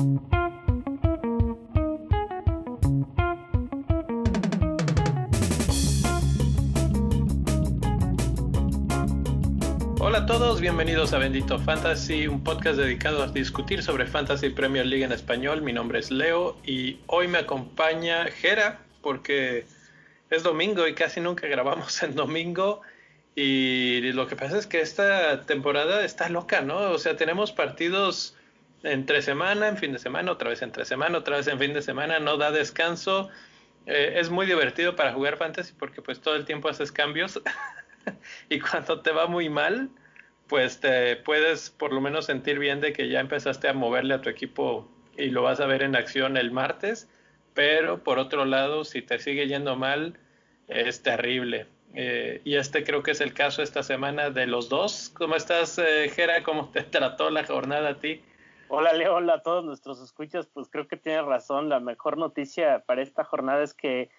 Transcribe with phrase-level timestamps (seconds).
[0.00, 0.08] Hola
[10.20, 15.04] a todos, bienvenidos a Bendito Fantasy, un podcast dedicado a discutir sobre Fantasy Premier League
[15.04, 15.60] en español.
[15.60, 19.66] Mi nombre es Leo y hoy me acompaña Jera porque
[20.30, 22.80] es domingo y casi nunca grabamos en domingo.
[23.34, 26.90] Y lo que pasa es que esta temporada está loca, ¿no?
[26.90, 28.34] O sea, tenemos partidos
[28.82, 31.82] entre semana, en fin de semana, otra vez entre semana, otra vez en fin de
[31.82, 33.28] semana, no da descanso.
[33.86, 37.40] Eh, es muy divertido para jugar fantasy porque pues todo el tiempo haces cambios
[38.48, 39.90] y cuando te va muy mal,
[40.48, 44.20] pues te puedes por lo menos sentir bien de que ya empezaste a moverle a
[44.20, 47.08] tu equipo y lo vas a ver en acción el martes,
[47.54, 50.18] pero por otro lado, si te sigue yendo mal,
[50.68, 51.66] es terrible.
[51.94, 55.10] Eh, y este creo que es el caso esta semana de los dos.
[55.14, 56.42] ¿Cómo estás, eh, Jera?
[56.42, 58.22] ¿Cómo te trató la jornada a ti?
[58.72, 60.46] Hola, Leo, hola a todos nuestros escuchas.
[60.46, 61.68] Pues creo que tienes razón.
[61.68, 64.10] La mejor noticia para esta jornada es que,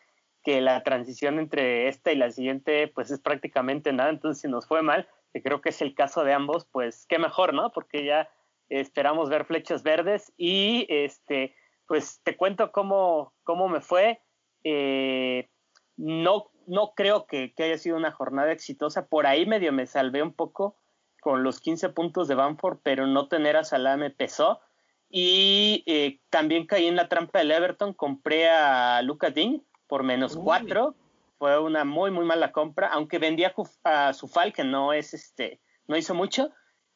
[0.43, 4.09] que la transición entre esta y la siguiente, pues es prácticamente nada.
[4.09, 7.17] Entonces, si nos fue mal, que creo que es el caso de ambos, pues qué
[7.17, 7.71] mejor, ¿no?
[7.71, 8.29] Porque ya
[8.67, 11.55] esperamos ver flechas verdes y este,
[11.87, 14.19] pues te cuento cómo, cómo me fue.
[14.65, 15.49] Eh,
[15.95, 19.07] no no creo que, haya sido una jornada exitosa.
[19.07, 20.77] Por ahí medio me salvé un poco
[21.21, 24.59] con los 15 puntos de Banford, pero no tener a Salah me pesó.
[25.09, 30.35] Y eh, también caí en la trampa del Everton, compré a Lucas Dean por menos
[30.35, 30.93] 4.
[31.37, 35.95] Fue una muy, muy mala compra, aunque vendía a su que no es este, no
[35.95, 36.51] hizo mucho.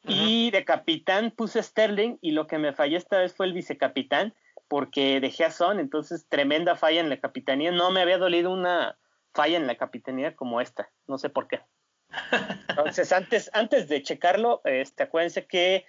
[0.08, 4.34] Y de capitán puse Sterling y lo que me falló esta vez fue el vicecapitán
[4.68, 7.72] porque dejé a Son, entonces tremenda falla en la capitanía.
[7.72, 8.96] No me había dolido una,
[9.36, 11.60] falla en la capitanía como esta, no sé por qué.
[12.68, 15.84] Entonces, antes, antes de checarlo, este, acuérdense que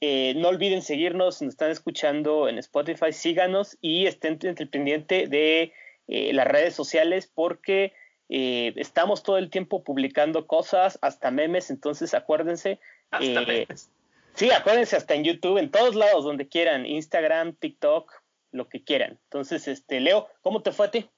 [0.00, 5.26] eh, no olviden seguirnos, si nos están escuchando en Spotify, síganos y estén el pendiente
[5.26, 5.72] de
[6.08, 7.92] eh, las redes sociales porque
[8.28, 12.80] eh, estamos todo el tiempo publicando cosas, hasta memes, entonces acuérdense.
[13.10, 13.90] Hasta memes.
[14.34, 18.10] Sí, acuérdense hasta en YouTube, en todos lados donde quieran, Instagram, TikTok,
[18.52, 19.18] lo que quieran.
[19.24, 21.10] Entonces, este, Leo, ¿cómo te fue a ti?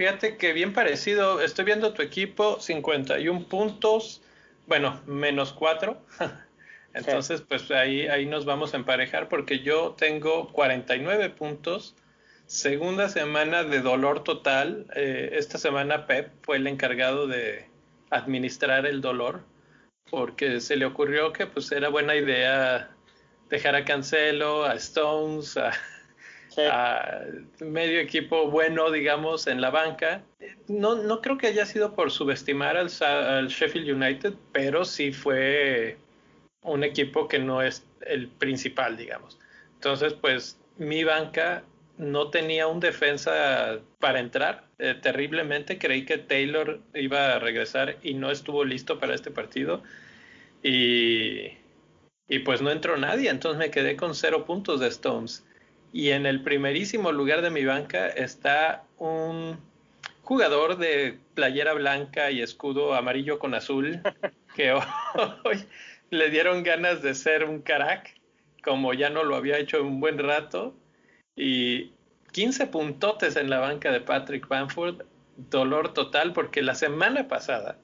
[0.00, 4.22] Fíjate que bien parecido, estoy viendo tu equipo, 51 puntos,
[4.66, 5.94] bueno, menos 4.
[6.94, 11.96] Entonces, pues ahí, ahí nos vamos a emparejar porque yo tengo 49 puntos.
[12.46, 14.86] Segunda semana de dolor total.
[14.96, 17.66] Eh, esta semana Pep fue el encargado de
[18.08, 19.44] administrar el dolor
[20.10, 22.88] porque se le ocurrió que pues era buena idea
[23.50, 25.72] dejar a Cancelo, a Stones, a,
[26.58, 27.22] a
[27.60, 30.22] medio equipo bueno, digamos, en la banca.
[30.68, 35.96] No, no creo que haya sido por subestimar al, Sheffield United, pero sí fue
[36.62, 39.38] un equipo que no es el principal, digamos.
[39.74, 41.62] Entonces, pues mi banca
[41.98, 45.78] no tenía un defensa para entrar eh, terriblemente.
[45.78, 49.82] Creí que Taylor iba a regresar y no estuvo listo para este partido.
[50.62, 51.52] Y,
[52.28, 55.44] y pues no entró nadie, entonces me quedé con cero puntos de Stones.
[55.92, 59.58] Y en el primerísimo lugar de mi banca está un
[60.22, 64.00] jugador de playera blanca y escudo amarillo con azul
[64.54, 65.64] que hoy
[66.10, 68.14] le dieron ganas de ser un carac,
[68.62, 70.74] como ya no lo había hecho en un buen rato.
[71.34, 71.92] Y
[72.32, 75.02] 15 puntotes en la banca de Patrick Bamford,
[75.36, 77.78] dolor total, porque la semana pasada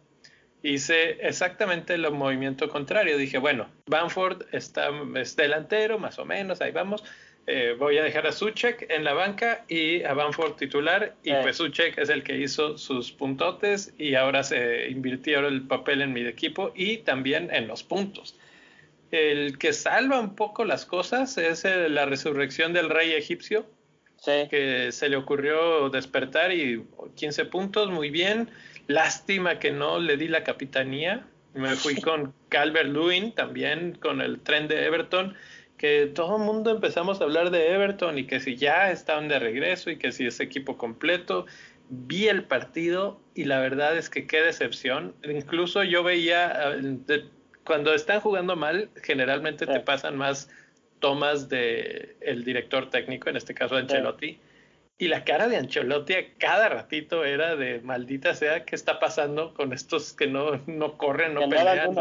[0.62, 3.16] hice exactamente el movimiento contrario.
[3.16, 7.02] Dije, bueno, Bamford está, es delantero, más o menos, ahí vamos
[7.48, 11.38] eh, voy a dejar a Suchek en la banca y a Banford titular y eh.
[11.42, 16.12] pues Suchek es el que hizo sus puntotes y ahora se invirtió el papel en
[16.12, 18.36] mi equipo y también en los puntos.
[19.12, 23.64] El que salva un poco las cosas es la resurrección del rey egipcio,
[24.50, 28.50] que se le ocurrió despertar y 15 puntos, muy bien.
[28.88, 31.24] Lástima que no le di la capitanía.
[31.54, 35.36] Me fui con Calvert Lewin también, con el tren de Everton
[35.76, 39.38] que todo el mundo empezamos a hablar de Everton y que si ya estaban de
[39.38, 41.46] regreso y que si es equipo completo.
[41.88, 45.14] Vi el partido y la verdad es que qué decepción.
[45.22, 46.76] Incluso yo veía,
[47.64, 50.50] cuando están jugando mal, generalmente te pasan más
[50.98, 54.40] tomas de el director técnico, en este caso Ancelotti.
[54.98, 59.54] Y la cara de Ancelotti a cada ratito era de maldita sea, ¿qué está pasando
[59.54, 61.94] con estos que no, no corren, no pelean?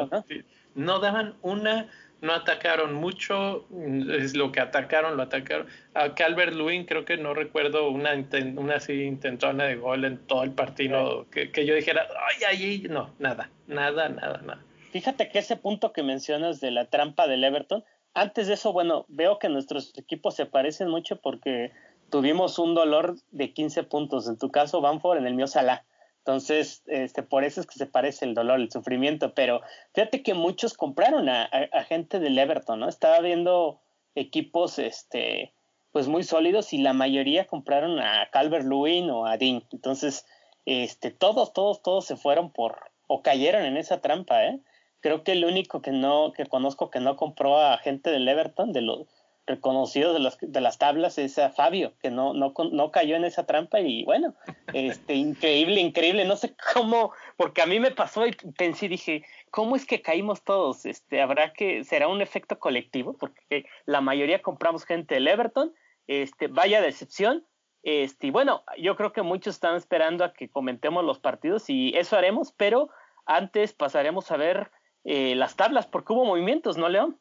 [0.74, 1.89] no daban una no
[2.34, 3.66] atacaron mucho,
[4.12, 5.68] es lo que atacaron, lo atacaron.
[5.94, 8.14] A Calvert Lewin creo que no recuerdo una,
[8.56, 12.88] una así intentona de gol en todo el partido que, que, yo dijera, ay, ay,
[12.90, 14.64] no, nada, nada, nada, nada.
[14.92, 17.84] Fíjate que ese punto que mencionas de la trampa del Everton,
[18.14, 21.72] antes de eso, bueno, veo que nuestros equipos se parecen mucho porque
[22.10, 24.28] tuvimos un dolor de 15 puntos.
[24.28, 25.84] En tu caso, Banford, en el mío, Salah.
[26.25, 29.36] Entonces, este, por eso es que se parece el dolor, el sufrimiento.
[29.36, 29.62] Pero
[29.94, 31.48] fíjate que muchos compraron a,
[31.88, 32.89] gente del Everton, ¿no?
[32.89, 33.80] Estaba viendo
[34.16, 35.54] equipos, este,
[35.92, 39.63] pues muy sólidos y la mayoría compraron a Calvert Lewin o a Dean.
[39.72, 40.25] Entonces,
[40.66, 44.60] este, todos, todos, todos se fueron por, o cayeron en esa trampa, ¿eh?
[45.01, 48.74] Creo que el único que no, que conozco que no compró a gente del Everton,
[48.74, 49.06] de los
[49.47, 53.25] reconocidos de, las de las tablas, es a Fabio, que no, no, no cayó en
[53.25, 54.33] esa trampa y bueno,
[54.74, 59.75] este, increíble, increíble, no sé cómo, porque a mí me pasó y pensé, dije, ¿cómo
[59.75, 60.86] es que caímos todos?
[60.86, 65.74] Este, habrá que, será un efecto colectivo, porque la mayoría compramos gente del Everton,
[66.07, 67.45] este, vaya decepción,
[67.83, 71.95] este, y bueno, yo creo que muchos están esperando a que comentemos los partidos y
[71.95, 72.89] eso haremos, pero
[73.27, 74.71] antes pasaremos a ver
[75.03, 77.19] eh, las tablas, porque hubo movimientos, ¿no, León?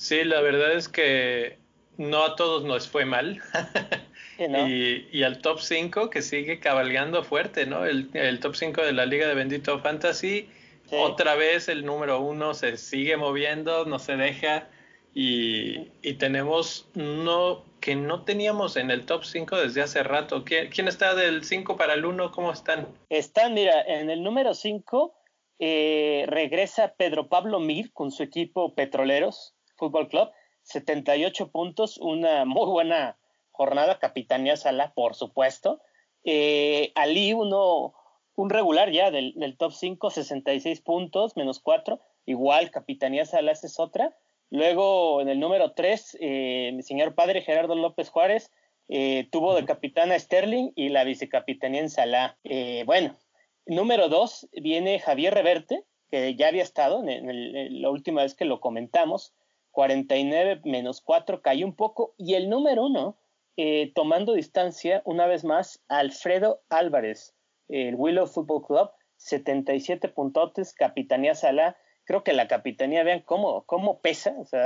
[0.00, 1.58] Sí, la verdad es que
[1.98, 3.42] no a todos nos fue mal.
[4.38, 7.84] y, al top 5 que sigue cabalgando fuerte, ¿no?
[7.84, 10.48] El, top 5 de la Liga de Bendito Fantasy,
[10.90, 14.68] otra vez el número uno se sigue moviendo, no se deja.
[15.12, 20.46] Y, tenemos uno que no teníamos en el top 5 desde hace rato.
[20.46, 22.32] ¿Quién, ¿Quién, está del 5 para el 1?
[22.32, 22.88] ¿Cómo están?
[23.10, 25.14] Están, mira, en el número 5
[25.58, 30.30] eh, regresa Pedro Pablo Mir con su equipo Petroleros Fútbol Club,
[30.62, 33.18] 78 puntos, una muy buena
[33.50, 35.80] jornada, Capitanía Sala, por supuesto.
[36.22, 37.94] Eh, Ali, uno,
[38.36, 44.16] un regular ya del, top 5, 66 puntos, menos 4, igual Capitanía Salas es otra.
[44.50, 48.52] Luego en el número 3, eh, mi señor padre Gerardo López Juárez
[49.30, 52.36] tuvo de capitana Sterling y la vicecapitanía en Salah.
[52.86, 53.16] bueno,
[53.70, 58.58] Número dos, viene Javier Reverte, que ya había estado en, la última vez que lo
[58.58, 59.32] comentamos.
[59.70, 62.14] 49 menos 4 cayó un poco.
[62.18, 63.18] Y el número uno,
[63.56, 67.34] eh, tomando distancia, una vez más, Alfredo Álvarez,
[67.68, 71.76] el Willow Football Club, 77 puntotes, Capitanía Sala.
[72.04, 74.64] Creo que la capitanía, vean cómo, cómo pesa, o sea,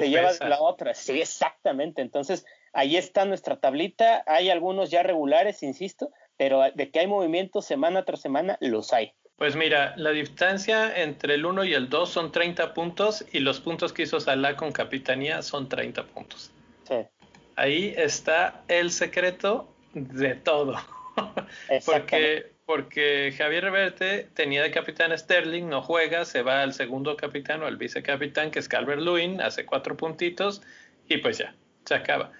[0.00, 0.94] te llevas la otra.
[0.94, 2.00] Sí, exactamente.
[2.00, 4.22] Entonces, ahí está nuestra tablita.
[4.26, 9.12] Hay algunos ya regulares, insisto, pero de que hay movimientos semana tras semana, los hay.
[9.38, 13.60] Pues mira, la distancia entre el 1 y el 2 son 30 puntos y los
[13.60, 16.50] puntos que hizo Salah con Capitanía son 30 puntos.
[16.88, 16.96] Sí.
[17.54, 20.74] Ahí está el secreto de todo.
[21.86, 27.62] porque, porque Javier Reverte tenía de capitán Sterling, no juega, se va al segundo capitán
[27.62, 30.62] o al vicecapitán que es Calvert Lewin, hace cuatro puntitos
[31.08, 31.54] y pues ya,
[31.84, 32.32] se acaba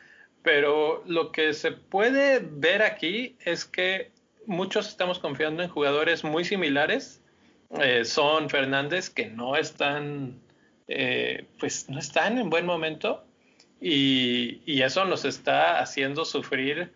[0.43, 4.13] pero lo que se puede ver aquí es que
[4.49, 7.23] muchos estamos confiando en jugadores muy similares.
[7.81, 10.41] Eh, son Fernández que no están,
[10.89, 13.25] eh, pues no están en buen momento
[13.81, 16.93] y, y, eso nos está haciendo sufrir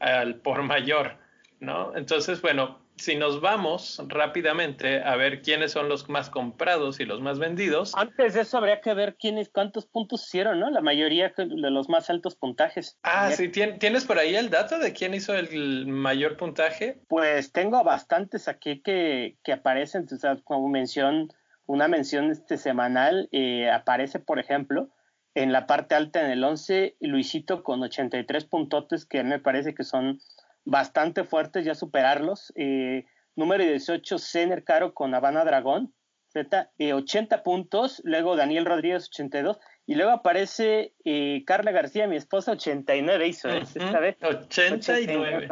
[0.00, 1.16] al por mayor,
[1.60, 1.96] ¿no?
[1.96, 7.20] Entonces, bueno, si nos vamos rápidamente a ver quiénes son los más comprados y los
[7.20, 7.92] más vendidos.
[7.94, 10.70] Antes de eso habría que ver quiénes, cuántos puntos hicieron, ¿no?
[10.70, 12.98] La mayoría de los más altos puntajes.
[13.02, 17.00] Ah, sí, ¿tienes por ahí el dato de quién hizo el mayor puntaje?
[17.08, 21.32] Pues tengo bastantes aquí que, que aparecen, o sea, como mención,
[21.66, 24.90] una mención este semanal, eh, aparece, por ejemplo,
[25.34, 29.84] en la parte alta en el 11, Luisito con 83 puntotes, que me parece que
[29.84, 30.20] son
[30.66, 32.52] bastante fuertes, ya superarlos.
[32.56, 35.94] Eh, número 18, Zener Caro con Habana Dragón,
[36.28, 38.02] Z, eh, 80 puntos.
[38.04, 39.58] Luego Daniel Rodríguez, 82.
[39.86, 44.16] Y luego aparece eh, Carla García, mi esposa, 89 hizo uh esta vez.
[44.20, 45.48] 89.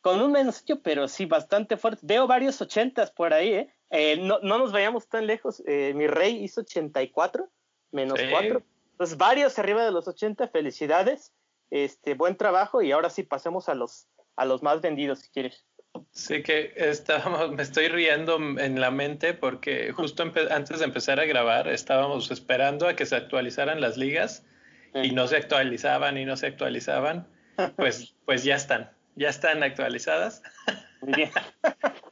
[0.00, 2.00] Con un menos pero sí, bastante fuerte.
[2.04, 3.74] Veo varios 80 por ahí, ¿eh?
[3.90, 5.62] eh no, no, nos vayamos tan lejos.
[5.66, 7.48] mi rey hizo 84,
[7.92, 8.62] menos 4.
[8.92, 10.48] Entonces, varios arriba de los 80.
[10.48, 11.34] Felicidades.
[11.70, 12.80] Este, buen trabajo.
[12.80, 15.66] Y ahora sí pasemos a los a los más vendidos, si quieres.
[16.12, 21.24] Sí que estábamos, me estoy riendo en la mente porque justo antes de empezar a
[21.24, 24.44] grabar estábamos esperando a que se actualizaran las ligas
[24.94, 27.26] y no se actualizaban y no se actualizaban.
[27.76, 30.44] Pues, pues ya están, ya están actualizadas.
[31.00, 31.30] Muy bien.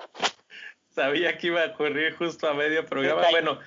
[0.90, 3.22] Sabía que iba a ocurrir justo a medio programa.
[3.30, 3.60] Bueno,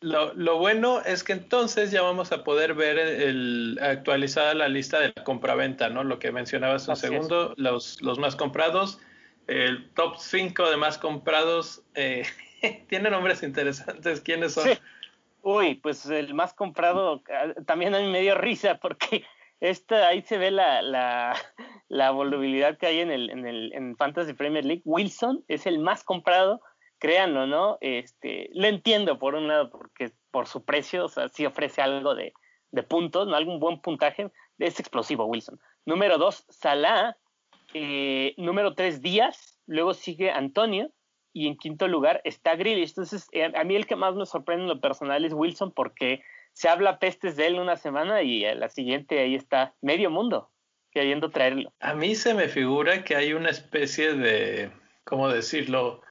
[0.00, 5.00] lo, lo, bueno es que entonces ya vamos a poder ver el, actualizada la lista
[5.00, 6.04] de la compraventa, ¿no?
[6.04, 9.00] Lo que mencionabas un segundo, los, los, más comprados,
[9.46, 12.24] el top 5 de más comprados, eh,
[12.88, 14.68] tiene nombres interesantes, ¿quiénes son?
[15.42, 19.24] Uy, pues el más comprado, ah, también a mí me dio risa porque
[19.60, 21.36] esta, ahí se ve la, la,
[21.88, 24.82] la volubilidad que hay en el, en el en Fantasy Premier League.
[24.84, 26.60] Wilson es el más comprado
[27.02, 27.78] créanlo, ¿no?
[27.80, 32.14] Este, lo entiendo por un lado, porque por su precio, o sea, sí ofrece algo
[32.14, 32.32] de,
[32.70, 33.34] de puntos, ¿no?
[33.34, 34.30] algún buen puntaje,
[34.60, 35.58] es explosivo Wilson.
[35.84, 37.16] Número dos, Salah.
[37.74, 39.58] Eh, número tres, Díaz.
[39.66, 40.92] Luego sigue Antonio.
[41.32, 42.90] Y en quinto lugar está Grealish.
[42.90, 46.22] Entonces, eh, a mí el que más me sorprende en lo personal es Wilson porque
[46.52, 50.50] se habla pestes de él una semana y a la siguiente ahí está medio mundo
[50.92, 51.72] queriendo traerlo.
[51.80, 54.70] A mí se me figura que hay una especie de,
[55.02, 56.02] ¿cómo decirlo?,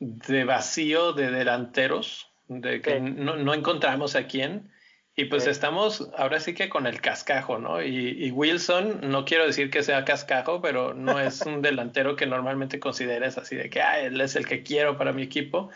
[0.00, 4.72] de vacío de delanteros, de que no, no, encontramos a quién.
[5.14, 7.82] Y pues estamos ahora sí que con el cascajo, ¿no?
[7.82, 12.80] Y, Wilson, no quiero decir que sea cascajo, pero no es un delantero que normalmente
[12.80, 15.70] consideres así de que ah, él es el que quiero para mi equipo.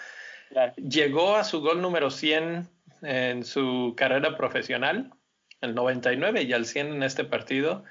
[0.76, 2.68] Llegó a su gol número 100
[3.02, 5.12] en su carrera profesional,
[5.60, 7.84] el 99 y al 100 en este partido,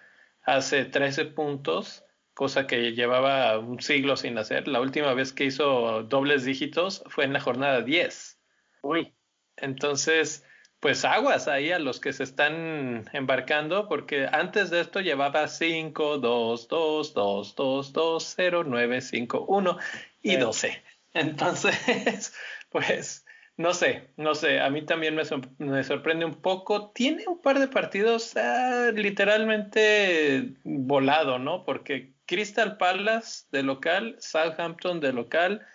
[0.44, 2.03] hace 13 puntos
[2.34, 4.68] cosa que llevaba un siglo sin hacer.
[4.68, 8.40] La última vez que hizo dobles dígitos fue en la jornada 10.
[8.82, 9.14] Uy.
[9.58, 10.44] Entonces,
[10.80, 16.18] pues aguas ahí a los que se están embarcando, porque antes de esto llevaba 5,
[16.18, 19.78] 2, 2, 2, 2, 2, 0, 9, 5, 1
[20.24, 20.84] y 12.
[21.14, 22.34] Entonces,
[22.70, 23.26] pues
[23.56, 25.22] no sé, no sé, a mí también me,
[25.60, 26.90] me, sorprende un poco.
[26.90, 31.64] Tiene un par de partidos ah, literalmente volado, ¿no?
[31.64, 35.66] Porque Crystal Palace de local, Southampton de local,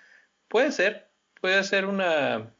[0.48, 2.54] puede ser, puede ser una,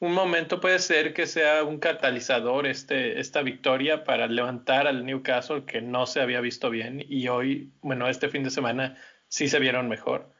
[0.00, 5.64] un momento, puede ser que sea un catalizador este, esta victoria para levantar al Newcastle
[5.64, 8.96] que no se había visto bien y hoy, bueno, este fin de semana
[9.28, 10.32] sí se vieron mejor.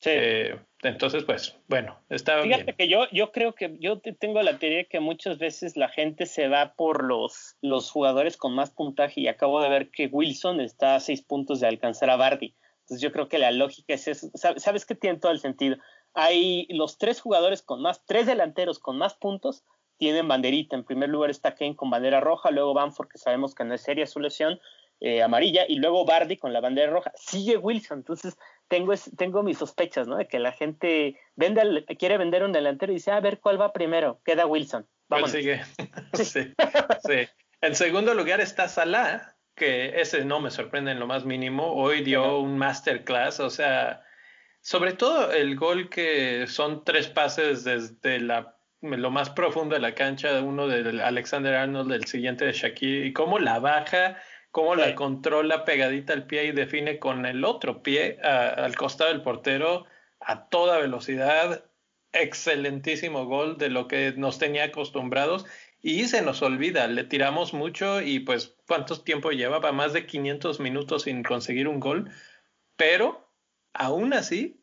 [0.00, 0.10] Sí.
[0.12, 4.84] Eh, entonces, pues, bueno, está Fíjate que yo, yo creo que yo tengo la teoría
[4.84, 9.28] que muchas veces la gente se va por los, los jugadores con más puntaje y
[9.28, 12.54] acabo de ver que Wilson está a seis puntos de alcanzar a Bardi.
[12.80, 14.28] Entonces yo creo que la lógica es eso.
[14.34, 15.76] ¿Sabes qué tiene todo el sentido?
[16.14, 19.64] Hay los tres jugadores con más, tres delanteros con más puntos
[19.98, 20.74] tienen banderita.
[20.74, 23.82] En primer lugar está Kane con bandera roja, luego Banford, que sabemos que no es
[23.82, 24.58] seria su lesión,
[24.98, 27.12] eh, amarilla, y luego Bardi con la bandera roja.
[27.14, 27.98] Sigue Wilson.
[27.98, 28.36] Entonces
[28.72, 30.16] tengo, tengo mis sospechas, ¿no?
[30.16, 33.70] De que la gente vende, quiere vender un delantero y dice, a ver cuál va
[33.70, 34.22] primero.
[34.24, 34.86] Queda Wilson.
[35.10, 35.30] Vamos.
[35.30, 35.60] sigue?
[36.14, 36.24] sí.
[36.24, 37.28] sí.
[37.60, 41.74] En segundo lugar está Salah, que ese no me sorprende en lo más mínimo.
[41.74, 44.04] Hoy dio un masterclass, o sea,
[44.62, 49.94] sobre todo el gol que son tres pases desde la, lo más profundo de la
[49.94, 54.16] cancha, uno de Alexander Arnold, el siguiente de Shakir, y cómo la baja
[54.52, 59.22] cómo la controla pegadita al pie y define con el otro pie al costado del
[59.22, 59.86] portero
[60.20, 61.64] a toda velocidad.
[62.12, 65.46] Excelentísimo gol de lo que nos tenía acostumbrados.
[65.80, 70.60] Y se nos olvida, le tiramos mucho y pues cuánto tiempo llevaba, más de 500
[70.60, 72.08] minutos sin conseguir un gol,
[72.76, 73.28] pero
[73.72, 74.62] aún así,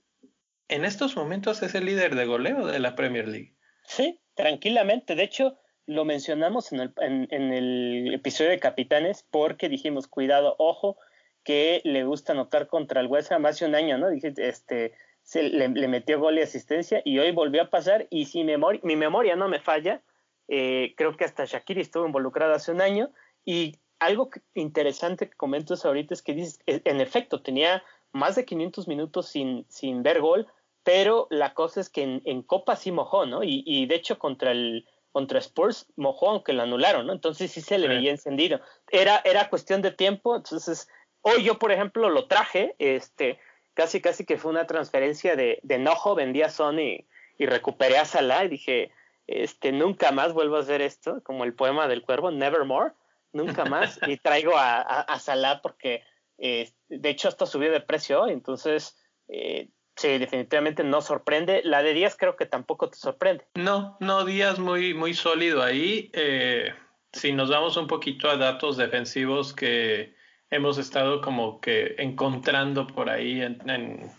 [0.70, 3.54] en estos momentos es el líder de goleo de la Premier League.
[3.86, 5.58] Sí, tranquilamente, de hecho,
[5.90, 10.98] lo mencionamos en el, en, el episodio de Capitanes porque dijimos, cuidado, ojo,
[11.44, 14.08] que le gusta anotar contra el West Ham hace un año, ¿no?
[14.12, 14.94] Dije, este,
[15.24, 19.36] se le, metió gol y asistencia y hoy volvió a pasar y si mi memoria
[19.36, 20.04] no me falla,
[20.48, 23.10] eh, creo que hasta Shakiri estuvo involucrado hace un año
[23.44, 28.46] y algo interesante que comentas ahorita es que dices, e, en efecto, tenía más de
[28.46, 30.46] 500 minutos sin, sin ver gol,
[30.84, 33.44] pero la cosa es que en, en Copa sí mojó, ¿no?
[33.44, 37.14] Y, y de hecho contra el contra Spurs mojó aunque lo anularon, ¿no?
[37.14, 38.62] Entonces sí se le veía encendido.
[38.92, 40.88] Era, era cuestión de tiempo, entonces
[41.22, 43.40] hoy yo, por ejemplo, lo traje, este,
[43.74, 47.06] casi casi que fue una transferencia de, de enojo, vendí a Sony
[47.38, 48.92] y, recuperé a Salah y dije,
[49.28, 52.94] este, nunca más vuelvo a hacer esto, como el poema del cuervo, Nevermore,
[53.32, 56.04] nunca más, y traigo a, a, Salah porque,
[56.38, 58.98] eh, de hecho, hasta subió de precio hoy, entonces...
[59.28, 61.62] Eh, Sí, definitivamente no sorprende.
[61.66, 63.46] La de Díaz creo que tampoco te sorprende.
[63.56, 66.10] No, no, Díaz muy, muy sólido ahí.
[66.14, 66.74] Eh,
[67.12, 70.16] si nos vamos un poquito a datos defensivos que
[70.52, 74.10] hemos estado como que encontrando por ahí en,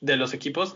[0.00, 0.74] de los equipos,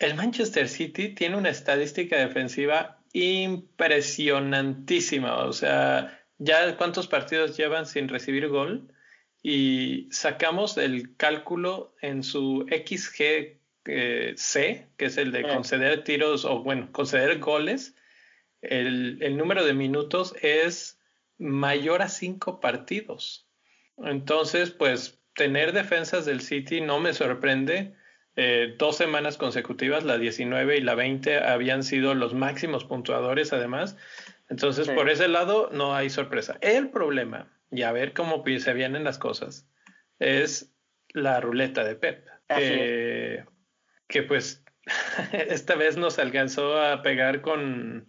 [0.00, 5.44] el Manchester City tiene una estadística defensiva impresionantísima.
[5.44, 8.92] O sea, ya cuántos partidos llevan sin recibir gol
[9.44, 16.62] y sacamos el cálculo en su XG C, que es el de conceder tiros o
[16.62, 17.94] bueno, conceder goles,
[18.62, 21.00] el, el, número de minutos es
[21.38, 23.48] mayor a cinco partidos.
[23.96, 27.94] Entonces, pues tener defensas del City no me sorprende.
[28.36, 33.96] Eh, dos semanas consecutivas, la 19 y la 20, habían sido los máximos puntuadores además.
[34.48, 36.58] Entonces, por ese lado, no hay sorpresa.
[36.60, 39.68] El problema, y a ver cómo se vienen las cosas,
[40.18, 40.72] es
[41.12, 42.26] la ruleta de Pep
[44.10, 44.62] que pues
[45.32, 48.06] esta vez nos alcanzó a pegar con,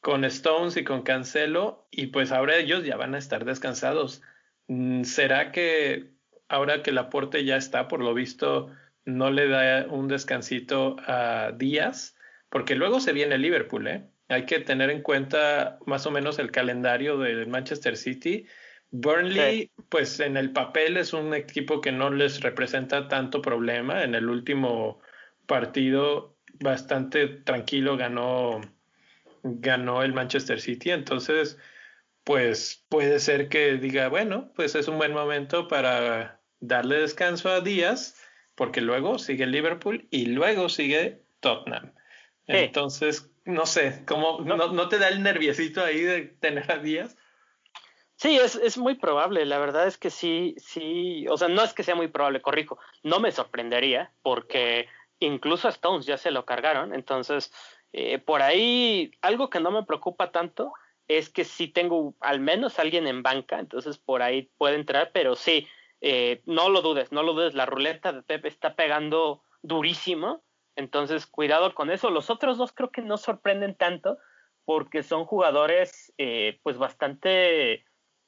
[0.00, 4.22] con Stones y con Cancelo, y pues ahora ellos ya van a estar descansados.
[4.66, 6.10] Mm, ¿Será que
[6.48, 8.70] ahora que el aporte ya está, por lo visto,
[9.04, 12.16] no le da un descansito a Díaz?
[12.50, 14.04] Porque luego se viene Liverpool, ¿eh?
[14.28, 18.46] Hay que tener en cuenta más o menos el calendario del Manchester City.
[18.92, 24.04] Burnley, pues en el papel es un equipo que no les representa tanto problema.
[24.04, 25.00] En el último
[25.50, 28.60] partido, bastante tranquilo ganó,
[29.42, 30.92] ganó el Manchester City.
[30.92, 31.58] Entonces,
[32.22, 37.60] pues puede ser que diga, bueno, pues es un buen momento para darle descanso a
[37.60, 38.14] Díaz,
[38.54, 41.94] porque luego sigue Liverpool y luego sigue Tottenham.
[42.46, 44.88] Entonces, no sé, ¿cómo, no.
[44.88, 47.16] te da el nerviosito ahí de tener a Díaz?
[48.14, 49.46] Sí, es, es, muy probable.
[49.46, 52.78] La verdad es que sí, sí, o sea, no es que sea muy probable, corrijo.
[53.02, 54.88] No me sorprendería porque
[55.20, 56.94] incluso Stones ya se lo cargaron.
[56.94, 57.52] Entonces,
[57.92, 60.72] eh, por ahí, algo que no me preocupa tanto
[61.08, 65.34] es que sí tengo al menos alguien en banca, entonces por ahí puede entrar, pero
[65.34, 65.66] sí,
[66.00, 70.42] eh, no lo dudes, no lo dudes, la ruleta de Pepe está pegando durísimo,
[70.76, 72.10] entonces cuidado con eso.
[72.10, 74.18] Los otros dos creo que no sorprenden tanto
[74.64, 77.84] porque son jugadores eh, pues bastante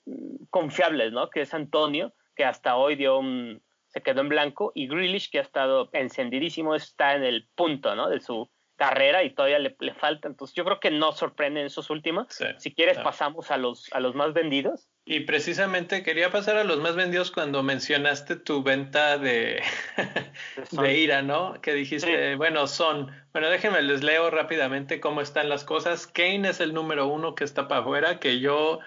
[0.06, 1.30] mm, confiables, ¿no?
[1.30, 5.38] Que es Antonio, que hasta hoy dio un, se quedó en blanco, y Grealish, que
[5.38, 8.08] ha estado encendidísimo, está en el punto, ¿no?
[8.08, 10.26] De su carrera y todavía le, falta.
[10.26, 12.26] Entonces yo creo que no sorprenden esos últimos.
[12.58, 14.88] si quieres pasamos a los, a los más vendidos.
[15.04, 19.62] Y precisamente quería pasar a los más vendidos cuando mencionaste tu venta de,
[20.72, 21.60] de, ira, ¿no?
[21.60, 23.10] Que dijiste, bueno, son.
[23.32, 26.06] Bueno, déjenme les leo rápidamente cómo están las cosas.
[26.06, 28.80] Kane es el número uno que está para afuera, que yo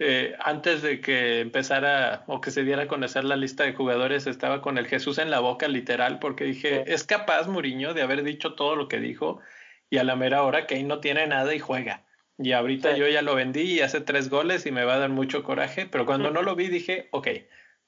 [0.00, 4.26] eh, antes de que empezara o que se diera a conocer la lista de jugadores,
[4.26, 8.22] estaba con el Jesús en la boca, literal, porque dije, es capaz Muriño de haber
[8.22, 9.40] dicho todo lo que dijo
[9.90, 12.04] y a la mera hora que ahí no tiene nada y juega.
[12.38, 15.10] Y ahorita yo ya lo vendí y hace tres goles y me va a dar
[15.10, 17.28] mucho coraje, pero cuando no lo vi dije, ok,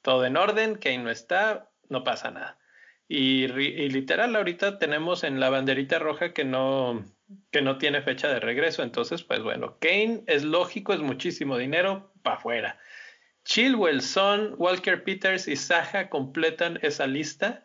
[0.03, 2.59] todo en orden, Kane no está, no pasa nada.
[3.07, 7.05] Y, y literal, ahorita tenemos en la banderita roja que no,
[7.51, 8.83] que no tiene fecha de regreso.
[8.83, 12.79] Entonces, pues bueno, Kane es lógico, es muchísimo dinero para afuera.
[13.45, 17.65] Chilwell, Son, Walker Peters y Saja completan esa lista,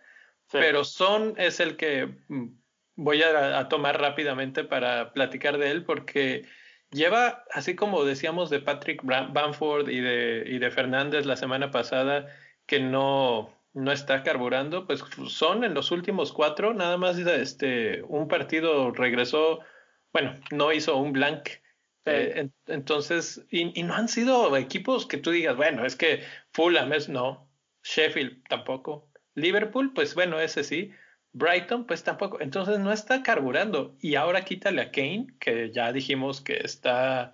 [0.51, 2.47] pero Son es el que mm,
[2.95, 6.45] voy a, tomar rápidamente para platicar de él porque
[6.91, 12.28] lleva, así como decíamos de Patrick Bamford y de, y de Fernández la semana pasada,
[12.65, 18.29] que no, no está carburando, pues son en los últimos cuatro, nada más este, un
[18.29, 19.59] partido regresó,
[20.13, 21.49] bueno, no hizo un blank.
[22.05, 27.09] Eh, entonces, y, no han sido equipos que tú digas, bueno, es que Fulham es
[27.09, 27.51] no,
[27.83, 30.91] Sheffield tampoco, Liverpool, pues bueno, ese sí,
[31.33, 33.97] Brighton, pues tampoco, entonces no está carburando.
[33.99, 37.33] Y ahora quítale a Kane, que ya dijimos que está,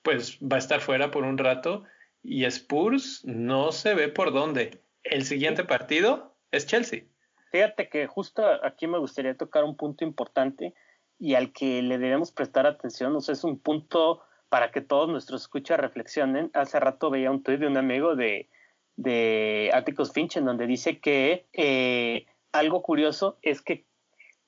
[0.00, 1.84] pues va a estar fuera por un rato,
[2.22, 7.04] y Spurs no se ve por dónde el siguiente partido es Chelsea.
[7.50, 10.74] Fíjate que justo aquí me gustaría tocar un punto importante
[11.18, 13.14] y al que le debemos prestar atención.
[13.16, 16.50] O sea, es un punto para que todos nuestros escuchas reflexionen.
[16.54, 18.48] Hace rato veía un tuit de un amigo de,
[18.96, 23.84] de Atticus Finch en donde dice que eh, algo curioso es que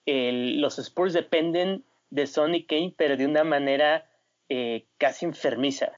[0.07, 4.09] los Spurs dependen de Sonny Kane, pero de una manera
[4.49, 5.93] eh, casi enfermiza.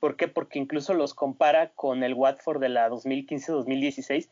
[0.00, 0.28] ¿Por qué?
[0.28, 4.28] Porque incluso los compara con el Watford de la 2015-2016.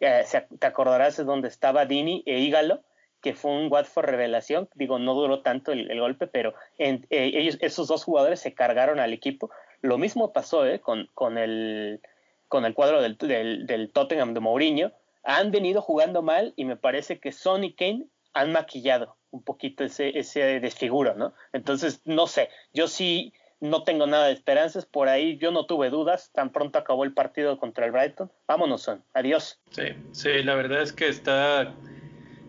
[0.00, 0.24] Eh,
[0.58, 2.82] te acordarás de donde estaba Dini e Ígalo,
[3.22, 4.68] que fue un Watford revelación.
[4.74, 9.12] Digo, no duró tanto el, golpe, pero eh, ellos, esos dos jugadores se cargaron al
[9.12, 9.50] equipo.
[9.80, 12.00] Lo mismo pasó eh, con, con, el,
[12.48, 14.92] con el cuadro del, del, Tottenham de Mourinho.
[15.22, 19.82] Han venido jugando mal y me parece que Son y Kane han maquillado un poquito
[19.82, 21.32] ese, ese desfiguro, ¿no?
[21.52, 24.86] Entonces, no sé, yo sí no tengo nada de esperanzas.
[24.86, 26.30] Por ahí yo no tuve dudas.
[26.32, 28.30] Tan pronto acabó el partido contra el Brighton.
[28.46, 29.02] Vámonos, son.
[29.14, 29.60] Adiós.
[29.70, 31.74] Sí, sí, la verdad es que está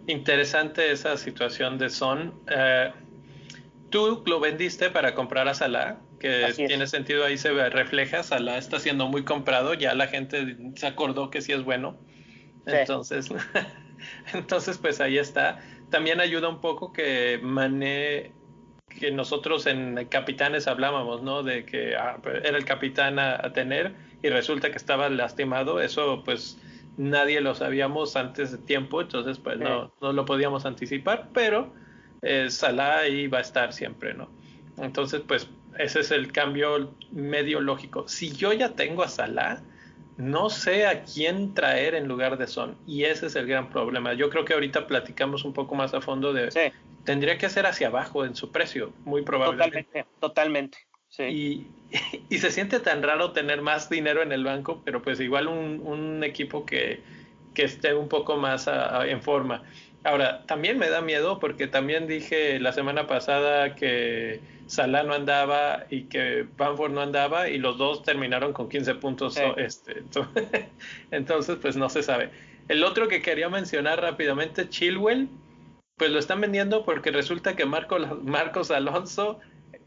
[0.07, 2.33] interesante esa situación de Son.
[2.49, 2.91] Eh,
[3.89, 8.23] tú lo vendiste para comprar a Salah, que tiene sentido ahí se refleja.
[8.23, 9.73] Salah está siendo muy comprado.
[9.73, 11.97] Ya la gente se acordó que sí es bueno.
[12.65, 13.29] Entonces,
[14.33, 15.59] entonces pues ahí está.
[15.89, 18.33] También ayuda un poco que Mané
[18.99, 21.43] que nosotros en Capitanes hablábamos, ¿no?
[21.43, 25.79] De que ah, era el capitán a, tener y resulta que estaba lastimado.
[25.79, 26.57] Eso, pues,
[26.97, 31.71] nadie lo sabíamos antes de tiempo, entonces, pues, no, no lo podíamos anticipar, pero
[32.21, 34.29] eh, Salah ahí va a estar siempre, ¿no?
[34.77, 38.07] Entonces, pues, ese es el cambio medio lógico.
[38.07, 39.61] Si yo ya tengo a Salah,
[40.17, 42.75] no sé a quién traer en lugar de Son.
[42.87, 44.13] Y ese es el gran problema.
[44.13, 46.73] Yo creo que ahorita platicamos un poco más a fondo de
[47.07, 49.81] tendría que ser hacia abajo en su precio, muy probablemente.
[49.81, 50.77] Totalmente, totalmente.
[51.07, 51.23] Sí.
[51.23, 51.67] Y,
[52.29, 55.79] y, se siente tan raro tener más dinero en el banco, pero pues igual un,
[55.85, 56.99] un equipo que,
[57.53, 58.69] que, esté un poco más
[59.05, 59.63] en forma.
[60.03, 65.85] Ahora, también me da miedo porque también dije la semana pasada que Salah no andaba
[65.89, 69.37] y que Banford no andaba y los dos terminaron con 15 puntos.
[69.55, 70.03] Este,
[71.11, 72.31] entonces, pues no se sabe.
[72.67, 75.29] El otro que quería mencionar rápidamente, Chilwell,
[75.97, 79.39] pues lo están vendiendo porque resulta que Marco, Marcos Alonso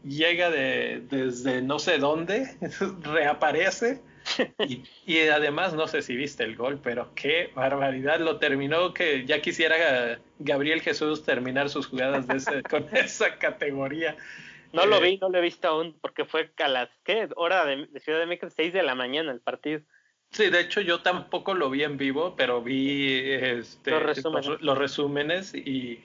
[0.03, 2.57] llega de, desde no sé dónde,
[3.01, 4.01] reaparece.
[5.07, 8.19] Y, además, no sé si viste el gol, pero qué barbaridad.
[8.19, 14.15] Lo terminó que ya quisiera Gabriel Jesús terminar sus jugadas de con esa categoría.
[14.73, 17.29] No lo eh, vi, no lo he visto aún, porque fue a las, ¿qué?
[17.35, 19.81] Hora de, Ciudad de México, 6 de la mañana el partido.
[20.31, 25.53] Sí, de hecho yo tampoco lo vi en vivo, pero vi este, los, resúmenes.
[25.53, 26.01] y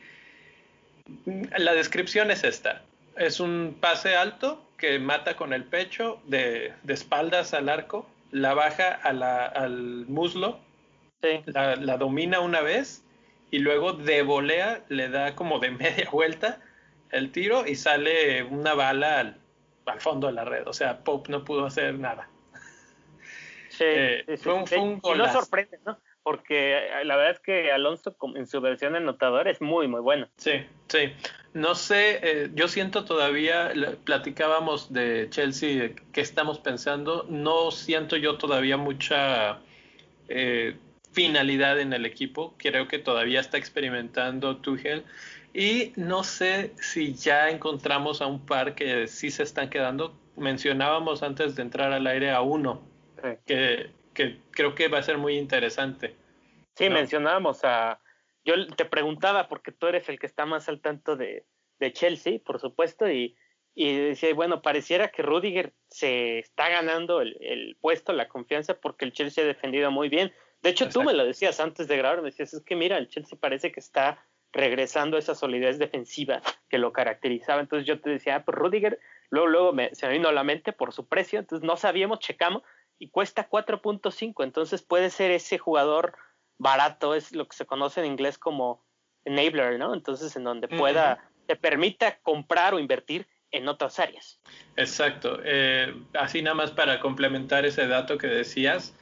[1.24, 2.82] la descripción es esta.
[3.16, 8.94] Es un pase alto que mata con el pecho de, espaldas al arco, la baja
[8.94, 10.58] a la, al muslo,
[11.46, 13.02] la, la, domina una vez
[13.50, 16.60] y luego de volea le da como de media vuelta
[17.10, 19.38] el tiro y sale una bala al,
[19.86, 20.66] al fondo de la red.
[20.66, 22.28] O sea, Pope no pudo hacer nada.
[23.76, 25.98] Sí, eh, fue un, no sorprende, ¿no?
[26.22, 30.28] Porque eh, la verdad es que Alonso en su versión anotador es muy, muy bueno.
[30.38, 31.12] Sí, sí.
[31.52, 33.72] No sé, eh, yo siento todavía,
[34.04, 39.60] platicábamos de Chelsea, qué estamos pensando, no siento yo todavía mucha
[41.12, 45.04] finalidad en el equipo, creo que todavía está experimentando Tuchel.
[45.52, 51.22] Y no sé si ya encontramos a un par que sí se están quedando, mencionábamos
[51.22, 52.82] antes de entrar al aire a uno,
[53.44, 53.90] que,
[54.50, 56.14] creo que va a ser muy interesante.
[56.74, 58.00] Sí, mencionábamos a...
[58.44, 61.44] Yo te preguntaba, porque tú eres el que está más al tanto de,
[61.92, 63.36] Chelsea, por supuesto, y,
[63.74, 69.12] y decía, bueno, pareciera que Rudiger se está ganando el, puesto, la confianza, porque el
[69.12, 70.32] Chelsea ha defendido muy bien.
[70.62, 73.08] De hecho, tú me lo decías antes de grabar, me decías, es que mira, el
[73.08, 77.60] Chelsea parece que está regresando a esa solidez defensiva que lo caracterizaba.
[77.60, 78.98] Entonces yo te decía, ah, pues Rudiger,
[79.30, 82.20] luego, luego me, se me vino a la mente por su precio, entonces no sabíamos,
[82.20, 82.62] checamos,
[82.98, 86.14] y cuesta 4.5, entonces puede ser ese jugador
[86.58, 88.84] barato, es lo que se conoce en inglés como
[89.24, 89.92] enabler, ¿no?
[89.94, 94.40] Entonces en donde pueda, te permita comprar o invertir en otras áreas.
[94.76, 95.40] Exacto.
[95.44, 98.94] Eh, así nada más para complementar ese dato que decías,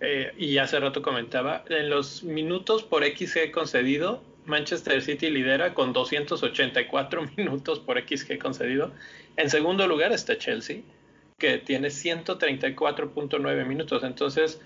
[0.00, 5.92] eh, y hace rato comentaba, en los minutos por XG concedido, Manchester City lidera con
[5.92, 8.92] 284 minutos por XG concedido.
[9.36, 10.82] En segundo lugar está Chelsea
[11.38, 14.02] que tiene 134.9 minutos.
[14.02, 14.60] Entonces,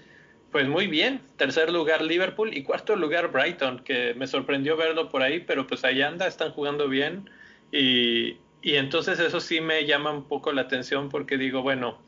[0.50, 1.20] pues muy bien.
[1.36, 5.84] Tercer lugar Liverpool y cuarto lugar Brighton, que me sorprendió verlo por ahí, pero pues
[5.84, 7.30] ahí anda, están jugando bien.
[7.70, 11.98] Y, y entonces eso sí me llama un poco la atención porque digo, bueno,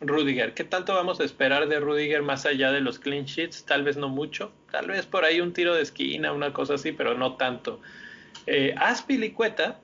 [0.00, 3.64] Rudiger, ¿qué tanto vamos a esperar de Rudiger más allá de los clean sheets?
[3.66, 6.92] Tal vez no mucho, tal vez por ahí un tiro de esquina, una cosa así,
[6.92, 7.80] pero no tanto.
[8.46, 9.80] Eh, Aspilicueta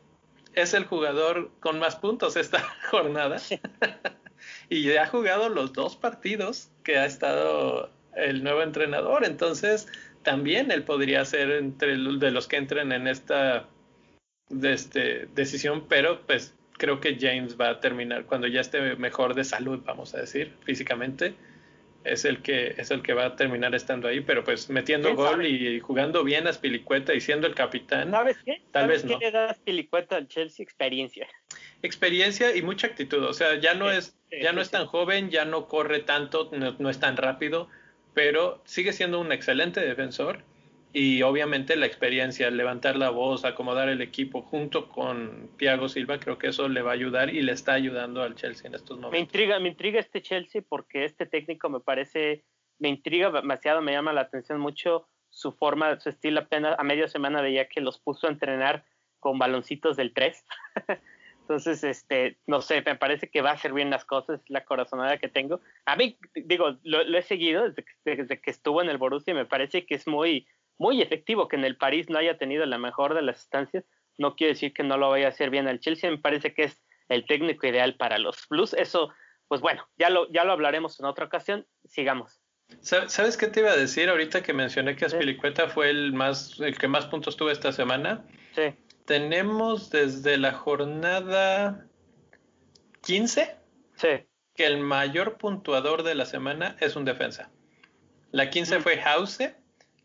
[0.54, 3.36] es el jugador con más puntos esta jornada.
[4.68, 9.24] y ha jugado los dos partidos que ha estado el nuevo entrenador.
[9.24, 9.86] Entonces,
[10.22, 13.68] también él podría ser entre de los que entren en esta
[14.48, 19.34] de este, decisión, pero pues creo que James va a terminar cuando ya esté mejor
[19.34, 21.34] de salud, vamos a decir, físicamente.
[22.04, 25.44] Es el que es el que va a terminar estando ahí, pero pues metiendo gol
[25.44, 28.12] y jugando bien a Spilicueta y siendo el capitán.
[28.12, 28.62] ¿Sabes qué?
[28.70, 30.62] Tal vez qué le da a Spilicueta al Chelsea?
[30.62, 31.26] Experiencia
[31.82, 33.22] experiencia y mucha actitud.
[33.24, 36.90] O sea, ya no es, ya no es tan joven, ya no corre tanto, no,
[36.90, 37.68] es tan rápido,
[38.14, 40.42] pero sigue siendo un excelente defensor
[40.92, 46.38] y obviamente la experiencia, levantar la voz, acomodar el equipo junto con Thiago Silva, creo
[46.38, 49.12] que eso le va a ayudar y le está ayudando al Chelsea en estos momentos.
[49.12, 52.44] Me intriga, me intriga este Chelsea porque este técnico me parece,
[52.78, 57.08] me intriga demasiado, me llama la atención mucho su forma, su estilo apenas a media
[57.08, 58.84] semana veía que los puso a entrenar
[59.20, 60.44] con baloncitos del 3.
[61.48, 65.18] Entonces, este, no sé, me parece que va a hacer bien las cosas, la corazonada
[65.18, 65.60] que tengo.
[65.84, 69.46] A mí, digo, lo, he seguido desde que, desde que, estuvo en el Borussia, me
[69.46, 73.14] parece que es muy, muy efectivo que en el París no haya tenido la mejor
[73.14, 73.84] de las estancias.
[74.18, 76.64] No quiere decir que no lo vaya a hacer bien al Chelsea, me parece que
[76.64, 78.74] es el técnico ideal para los Blues.
[78.74, 79.12] Eso,
[79.46, 81.64] pues bueno, ya lo, ya lo hablaremos en otra ocasión.
[81.84, 82.40] Sigamos.
[82.80, 86.76] ¿Sabes qué te iba a decir ahorita que mencioné que Aspilicueta fue el más el
[86.76, 88.24] que más puntos tuvo esta semana?
[88.56, 88.74] Sí
[89.06, 91.86] tenemos desde la jornada
[93.02, 93.56] 15
[94.54, 97.50] que el mayor puntuador de la semana es un defensa.
[98.32, 98.82] La 15 mm.
[98.82, 99.38] fue House,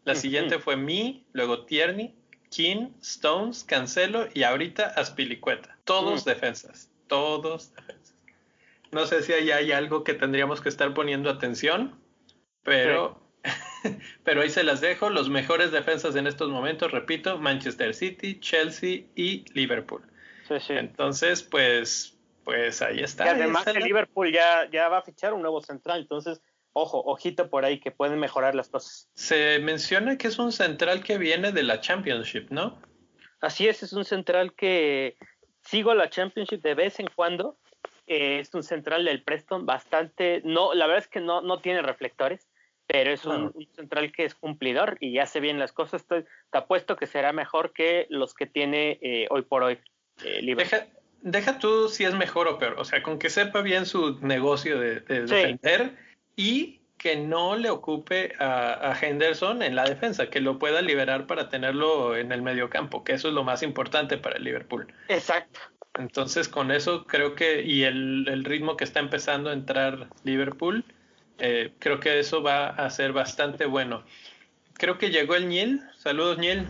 [0.04, 2.16] la siguiente fue Mi, luego Tierney,
[2.50, 5.78] King, Stones, Cancelo y ahorita Aspilicueta.
[5.84, 8.16] Todos defensas, todos defensas.
[8.92, 12.00] No sé si ahí hay algo que tendríamos que estar poniendo atención,
[12.64, 13.21] pero,
[14.24, 15.10] pero ahí se las dejo.
[15.10, 20.04] Los mejores defensas en estos momentos, repito, Manchester City, Chelsea y Liverpool.
[20.70, 23.26] Entonces, pues, pues ahí está.
[23.26, 26.42] Y además el Liverpool ya, ya va a fichar un nuevo central, entonces
[26.74, 29.10] ojo, ojito por ahí que pueden mejorar las cosas.
[29.16, 32.80] Se menciona que es un central que viene de la Championship, ¿no?
[33.42, 35.18] Así es, es un central que
[35.64, 37.58] sigo la Championship de vez en cuando.
[38.08, 41.82] Eh, es un central del Preston bastante, no, la verdad es que no, no tiene
[41.82, 42.48] reflectores,
[42.92, 46.02] pero es un, central que es cumplidor y hace bien las cosas.
[46.02, 49.80] Estoy, te apuesto que será mejor que los que tiene eh, hoy por hoy.
[50.26, 50.88] Eh, deja,
[51.22, 54.78] deja, tú si es mejor o peor, o sea, con que sepa bien su negocio
[54.78, 55.96] de, defender
[56.36, 61.48] y que no le ocupe a, Henderson en la defensa, que lo pueda liberar para
[61.48, 64.94] tenerlo en el medio campo, que eso es lo más importante para el Liverpool.
[65.08, 65.62] Exacto.
[65.98, 70.86] Entonces, con eso creo que, y el, ritmo que está empezando a entrar Liverpool,
[71.40, 74.04] eh, creo que eso va a ser bastante bueno.
[74.74, 75.82] Creo que llegó el Nil.
[75.98, 76.68] Saludos, Nil.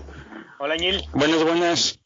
[0.60, 1.02] Hola, Nil.
[1.14, 2.00] Buenas, buenas.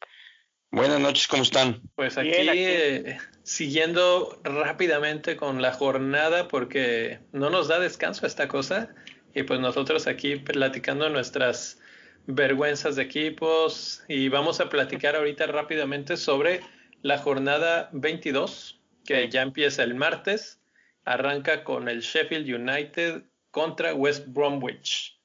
[0.71, 1.81] Buenas noches, ¿cómo están?
[1.95, 8.93] Pues aquí, eh, siguiendo rápidamente con la jornada porque no nos da descanso esta cosa
[9.33, 11.79] y pues nosotros aquí platicando nuestras
[12.27, 16.61] vergüenzas de equipos y vamos a platicar ahorita rápidamente sobre
[17.01, 20.59] la jornada 22 que ya empieza el martes,
[21.05, 25.19] arranca con el Sheffield United contra West Bromwich.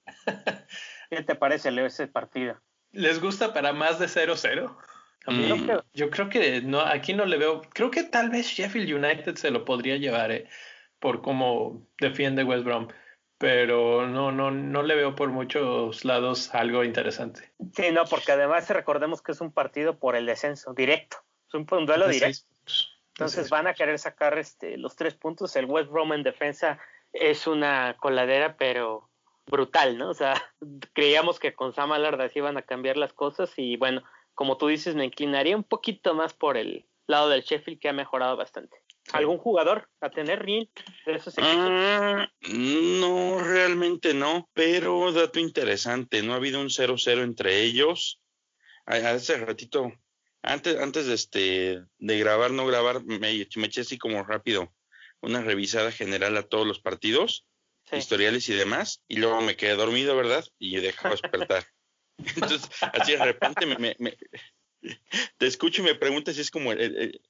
[1.10, 2.60] ¿Qué te parece, Leo, ese partido?
[2.92, 4.76] ¿Les gusta para más de 0-0?
[5.26, 5.70] Mm.
[5.92, 7.62] Yo creo que no, aquí no le veo.
[7.72, 10.48] Creo que tal vez Sheffield United se lo podría llevar eh,
[10.98, 12.88] por cómo defiende West Brom,
[13.38, 17.52] pero no, no, no le veo por muchos lados algo interesante.
[17.74, 21.66] Sí, no, porque además recordemos que es un partido por el descenso directo, es un,
[21.86, 22.46] duelo directo.
[23.20, 25.54] Entonces van a querer sacar este, los tres puntos.
[25.54, 26.78] El West Brom en defensa
[27.12, 29.10] es una coladera, pero
[29.46, 30.08] brutal, ¿no?
[30.08, 30.34] O sea,
[30.94, 34.02] creíamos que con Sam Allard así iban a cambiar las cosas y bueno,
[34.34, 37.92] como tú dices, me inclinaría un poquito más por el lado del Sheffield que ha
[37.92, 38.78] mejorado bastante.
[39.12, 40.70] ¿Algún jugador a tener Rin
[41.04, 41.56] de esos equipos?
[41.58, 48.20] Ah, no, realmente no, pero dato interesante, no ha habido un 0-0 entre ellos.
[48.86, 49.92] Hace ratito,
[50.42, 54.72] antes, antes de, este, de grabar, no grabar, me, me eché así como rápido
[55.20, 57.46] una revisada general a todos los partidos,
[57.92, 60.44] historiales y demás, y luego me quedé dormido, ¿verdad?
[60.58, 61.66] Y dejaba despertar.
[62.18, 63.96] Entonces, así de repente me,
[65.38, 67.20] te escucho y me preguntas si es como el,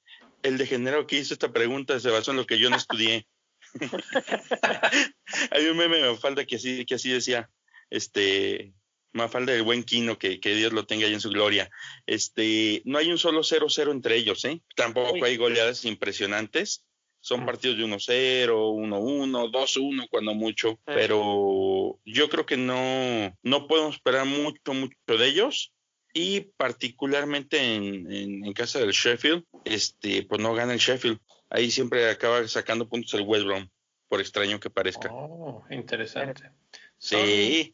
[0.43, 3.27] el, degenerado que hizo esta pregunta se basó en lo que yo no estudié.
[5.51, 7.49] Hay un meme de Mafalda que así, que así decía,
[7.89, 8.73] este,
[9.13, 11.69] Mafalda del buen Quino, que, que, Dios lo tenga ahí en su gloria.
[12.05, 14.61] Este, no hay un solo 0-0 entre ellos, ¿eh?
[14.75, 16.85] Tampoco hay goleadas impresionantes,
[17.21, 23.95] son partidos de 1-0, 1-1, 2-1 cuando mucho, pero yo creo que no, no podemos
[23.95, 25.73] esperar mucho, mucho de ellos.
[26.13, 31.19] Y particularmente en, en, casa del Sheffield, este, pues no gana el Sheffield.
[31.49, 33.69] Ahí siempre acaba sacando puntos el West Brom,
[34.09, 35.09] por extraño que parezca.
[35.09, 36.51] Oh, interesante.
[36.97, 37.73] Sí.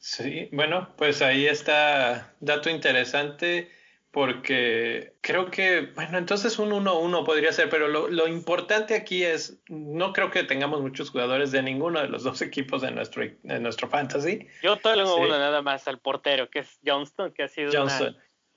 [0.00, 3.70] Sí, bueno, pues ahí está dato interesante
[4.10, 10.14] porque creo que, bueno, entonces un 1-1 podría ser, pero lo, importante aquí es, no
[10.14, 13.88] creo que tengamos muchos jugadores de ninguno de los dos equipos de nuestro, de nuestro
[13.88, 14.48] fantasy.
[14.62, 17.70] Yo tengo uno nada más al portero, que es Johnston, que ha sido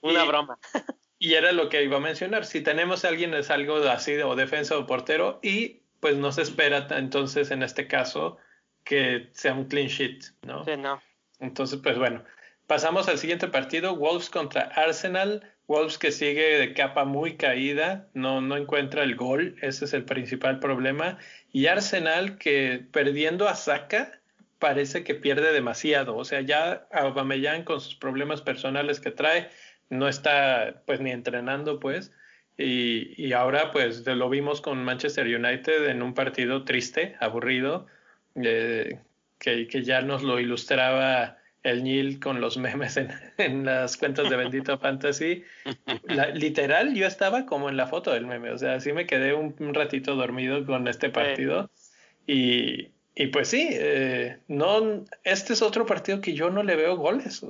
[0.02, 0.58] una, broma.
[1.20, 4.36] Y era lo que iba a mencionar, si tenemos a alguien es algo así, o
[4.36, 8.38] defensa o portero, y pues no se espera entonces en este caso
[8.84, 10.66] que sea un clean sheet, ¿no?
[10.66, 11.02] Sí, no.
[11.44, 12.24] Entonces, pues bueno,
[12.68, 15.44] Pasamos al siguiente partido, Wolves contra Arsenal.
[15.68, 20.04] Wolves que sigue de capa muy caída, no, no encuentra el gol, ese es el
[20.04, 21.18] principal problema.
[21.52, 24.20] Y Arsenal que perdiendo a Saka
[24.60, 26.16] parece que pierde demasiado.
[26.18, 29.50] O sea, ya Aubameyang con sus problemas personales que trae,
[29.90, 32.12] no está pues ni entrenando pues.
[32.58, 37.88] Y, y ahora pues lo vimos con Manchester United en un partido triste, aburrido,
[38.36, 39.00] eh,
[39.44, 42.98] que, que ya nos lo ilustraba el Nil con los memes
[43.38, 45.44] en, las cuentas de Bendito Fantasy.
[46.34, 49.74] literal, yo estaba como en la foto del meme, o sea, sí me quedé un,
[49.74, 51.70] ratito dormido con este partido.
[52.26, 56.96] Y, y, pues sí, eh, no, este es otro partido que yo no le veo
[56.96, 57.46] goles,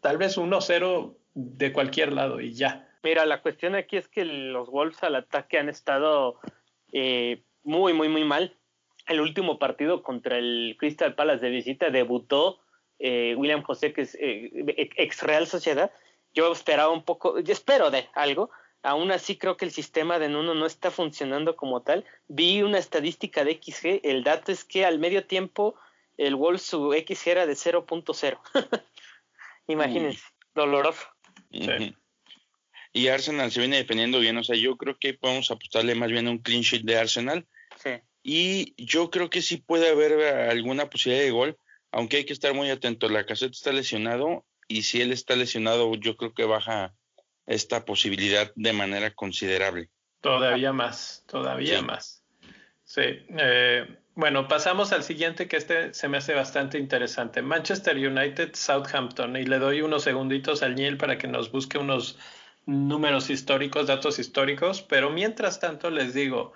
[0.00, 2.88] tal vez 1-0 de cualquier lado y ya.
[3.02, 6.40] Mira, la cuestión aquí es que los Wolves al ataque han estado
[6.92, 8.56] eh, muy, muy, muy mal.
[9.06, 12.60] El último partido contra el Crystal Palace de visita debutó
[12.98, 14.50] eh, William José, que es eh,
[14.96, 15.92] ex Real Sociedad,
[16.34, 18.50] yo esperaba un poco, yo espero de algo,
[18.82, 22.04] aún así creo que el sistema de Nuno no está funcionando como tal.
[22.28, 25.76] Vi una estadística de XG, el dato es que al medio tiempo
[26.18, 28.38] el Wolves su XG era de 0.0.
[29.66, 30.22] Imagínense,
[30.54, 31.06] doloroso.
[32.92, 36.28] Y Arsenal se viene defendiendo bien, o sea, yo creo que podemos apostarle más bien
[36.28, 37.46] a un clean sheet de Arsenal.
[37.82, 37.90] Sí.
[38.28, 41.56] Y yo creo que sí puede haber alguna posibilidad de gol,
[41.92, 43.08] aunque hay que estar muy atento.
[43.08, 46.92] La caseta está lesionado y si él está lesionado, yo creo que baja
[47.46, 49.90] esta posibilidad de manera considerable.
[50.22, 52.24] Todavía más, todavía más.
[52.82, 53.02] Sí.
[53.38, 57.42] Eh, bueno, pasamos al siguiente que este se me hace bastante interesante.
[57.42, 59.36] Manchester United, Southampton.
[59.36, 62.18] Y le doy unos segunditos al Niel para que nos busque unos
[62.64, 64.82] números históricos, datos históricos.
[64.82, 66.54] Pero mientras tanto les digo,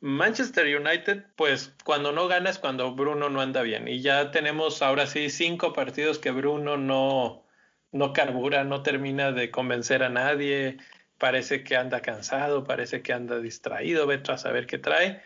[0.00, 3.86] Manchester United, pues cuando no gana es cuando Bruno no anda bien.
[3.86, 7.44] Y ya tenemos ahora sí cinco partidos que Bruno no,
[7.92, 10.78] no carbura, no termina de convencer a nadie.
[11.18, 15.20] Parece que anda cansado, parece que anda distraído, vete a saber qué trae.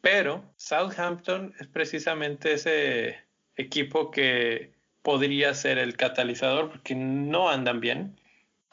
[0.00, 3.18] Pero Southampton es precisamente ese
[3.56, 8.20] equipo que podría ser el catalizador porque no andan bien.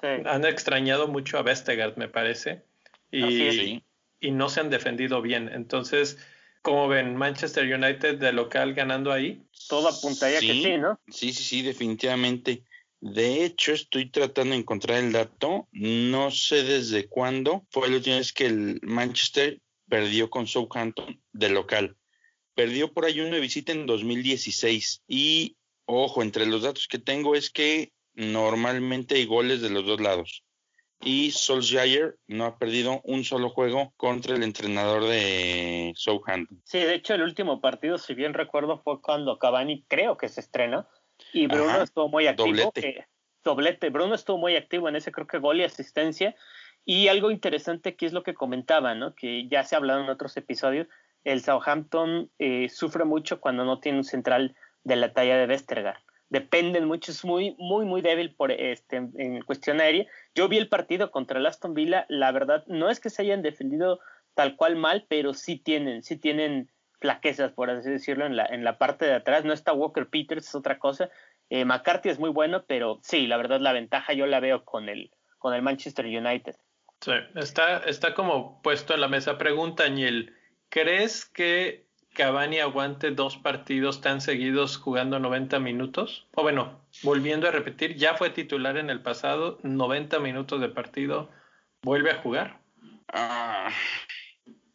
[0.02, 2.63] Han extrañado mucho a Vestergaard, me parece.
[3.12, 3.84] Y,
[4.19, 5.49] y no se han defendido bien.
[5.53, 6.17] Entonces,
[6.62, 9.43] como ven, Manchester United de local ganando ahí.
[9.69, 10.99] Todo apuntaría que sí, ¿no?
[11.08, 12.63] Sí, sí, sí, definitivamente.
[12.99, 15.67] De hecho, estoy tratando de encontrar el dato.
[15.71, 21.49] No sé desde cuándo fue la última vez que el Manchester perdió con Southampton de
[21.49, 21.95] local.
[22.56, 25.03] Perdió por ahí de visita en 2016.
[25.08, 30.01] Y, ojo, entre los datos que tengo es que normalmente hay goles de los dos
[30.01, 30.43] lados
[31.01, 36.62] y Solskjaer no ha perdido un solo juego contra el entrenador de Southampton.
[36.63, 40.41] Sí, de hecho el último partido, si bien recuerdo, fue cuando Cavani creo que se
[40.41, 40.88] estrena
[41.33, 42.47] y Bruno estuvo muy activo.
[42.47, 43.07] Doblete.
[43.43, 43.89] doblete.
[43.89, 46.36] Bruno estuvo muy activo en ese creo que gol y asistencia.
[46.83, 49.13] Y algo interesante que es lo que comentaba, ¿no?
[49.13, 50.88] Que ya se ha hablado en otros episodios,
[51.25, 56.06] el Southampton eh, sufre mucho cuando no tiene un central de la talla de Vestergaard
[56.29, 60.05] dependen mucho, es muy, muy, muy débil por este, en cuestión aérea.
[60.35, 63.41] Yo vi el partido contra el Aston Villa, la verdad, no es que se hayan
[63.41, 63.99] defendido
[64.33, 68.63] tal cual mal, pero sí tienen, sí tienen flaquezas, por así decirlo, en la, en
[68.63, 69.45] la parte de atrás.
[69.45, 71.09] No está Walker Peters, es otra cosa.
[71.49, 74.89] Eh, McCarthy es muy bueno, pero sí, la verdad, la ventaja yo la veo con
[74.89, 76.55] el, con el Manchester United.
[77.01, 79.37] Sí, está, está como puesto en la mesa.
[79.37, 80.35] Pregunta, Añel,
[80.69, 81.87] ¿crees que
[82.17, 86.25] Cavani aguante dos partidos tan seguidos jugando 90 minutos.
[86.34, 91.30] O bueno, volviendo a repetir, ya fue titular en el pasado, 90 minutos de partido,
[91.84, 92.60] ¿vuelve a jugar?
[93.13, 93.69] Ah,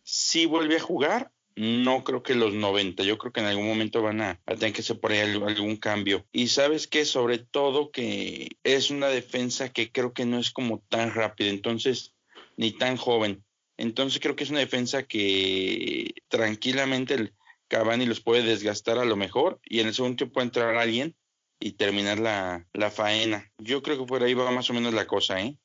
[0.05, 4.03] sí vuelve a jugar, no creo que los 90, yo creo que en algún momento
[4.03, 6.25] van a, tener que hacer por ahí algún cambio.
[6.31, 10.79] Y sabes que sobre todo que es una defensa que creo que no es como
[10.89, 12.15] tan rápida, entonces,
[12.57, 13.43] ni tan joven.
[13.77, 17.35] Entonces creo que es una defensa que tranquilamente el
[17.69, 21.17] Cavani los puede desgastar a lo mejor y en el segundo tiempo puede entrar alguien
[21.59, 23.51] y terminar la, la faena.
[23.59, 25.57] Yo creo que por ahí va más o menos la cosa, ¿eh?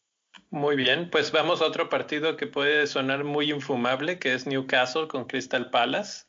[0.50, 5.08] Muy bien, pues vamos a otro partido que puede sonar muy infumable, que es Newcastle
[5.08, 6.26] con Crystal Palace.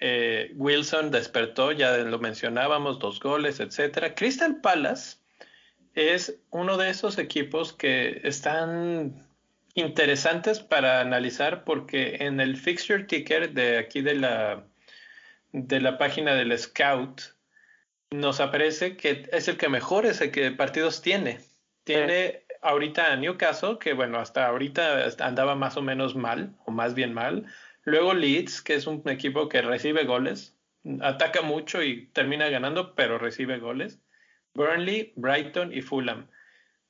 [0.00, 4.14] Eh, Wilson despertó, ya lo mencionábamos, dos goles, etcétera.
[4.14, 5.18] Crystal Palace
[5.94, 9.27] es uno de esos equipos que están
[9.74, 14.64] interesantes para analizar porque en el fixture ticker de aquí de la,
[15.52, 17.22] de la página del Scout
[18.10, 20.22] nos aparece que es el que mejores
[20.56, 21.40] partidos tiene.
[21.84, 26.94] Tiene ahorita a Newcastle, que bueno, hasta ahorita andaba más o menos mal, o más
[26.94, 27.46] bien mal.
[27.84, 30.54] Luego Leeds, que es un equipo que recibe goles,
[31.00, 34.00] ataca mucho y termina ganando, pero recibe goles.
[34.54, 36.28] Burnley, Brighton y Fulham.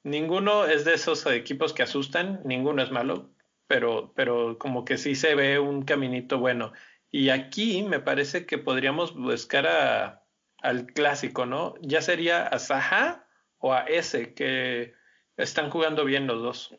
[0.02, 3.30] Ninguno es de esos equipos que asustan, ninguno es malo,
[3.66, 6.72] pero, pero como que sí se ve un caminito bueno.
[7.10, 10.24] Y aquí me parece que podríamos buscar a,
[10.60, 11.74] al clásico, ¿no?
[11.80, 13.26] Ya sería a Saha
[13.58, 14.94] o a ese, que
[15.36, 16.76] están jugando bien los dos.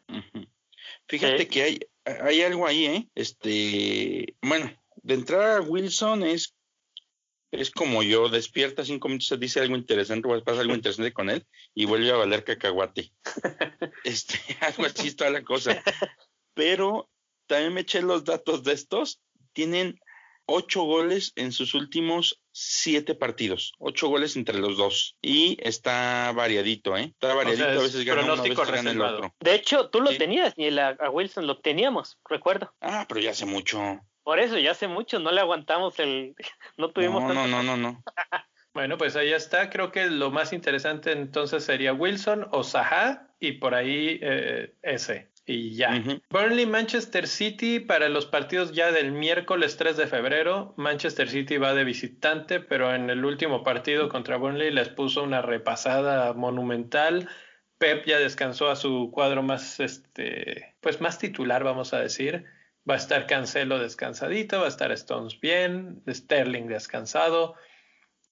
[1.08, 3.10] Fíjate que hay, hay algo ahí, ¿eh?
[3.15, 4.71] Este, bueno,
[5.02, 6.56] de entrada Wilson es
[7.52, 11.45] es como yo, despierta cinco minutos, dice algo interesante, o pasa algo interesante con él
[11.73, 13.12] y vuelve a valer cacahuate.
[14.04, 15.81] este, algo así es toda la cosa.
[16.54, 17.10] Pero
[17.47, 19.21] también me eché los datos de estos.
[19.54, 20.00] Tienen
[20.45, 23.73] ocho goles en sus últimos siete partidos.
[23.79, 25.15] Ocho goles entre los dos.
[25.21, 27.13] Y está variadito, ¿eh?
[27.13, 29.33] Está variadito, a veces gana uno, a veces gana el otro.
[29.39, 32.73] De hecho, tú lo tenías, y a Wilson lo teníamos, recuerdo.
[32.81, 34.02] Ah, pero ya hace mucho.
[34.30, 36.36] Por eso, ya hace mucho, no le aguantamos el.
[36.77, 37.23] No tuvimos.
[37.23, 38.04] No, no, no, no, no.
[38.75, 39.71] Bueno, pues ahí está.
[39.71, 45.32] Creo que lo más interesante entonces sería Wilson o Zaha y por ahí eh, ese.
[45.48, 46.00] Y ya.
[46.30, 50.75] Burnley Manchester City para los partidos ya del miércoles 3 de febrero.
[50.77, 55.42] Manchester City va de visitante, pero en el último partido contra Burnley les puso una
[55.42, 57.27] repasada monumental.
[57.80, 62.46] Pep ya descansó a su cuadro más, este, pues más titular, vamos a decir.
[62.90, 67.56] Va a estar Cancelo descansadito, va a estar Stones bien, Sterling descansado.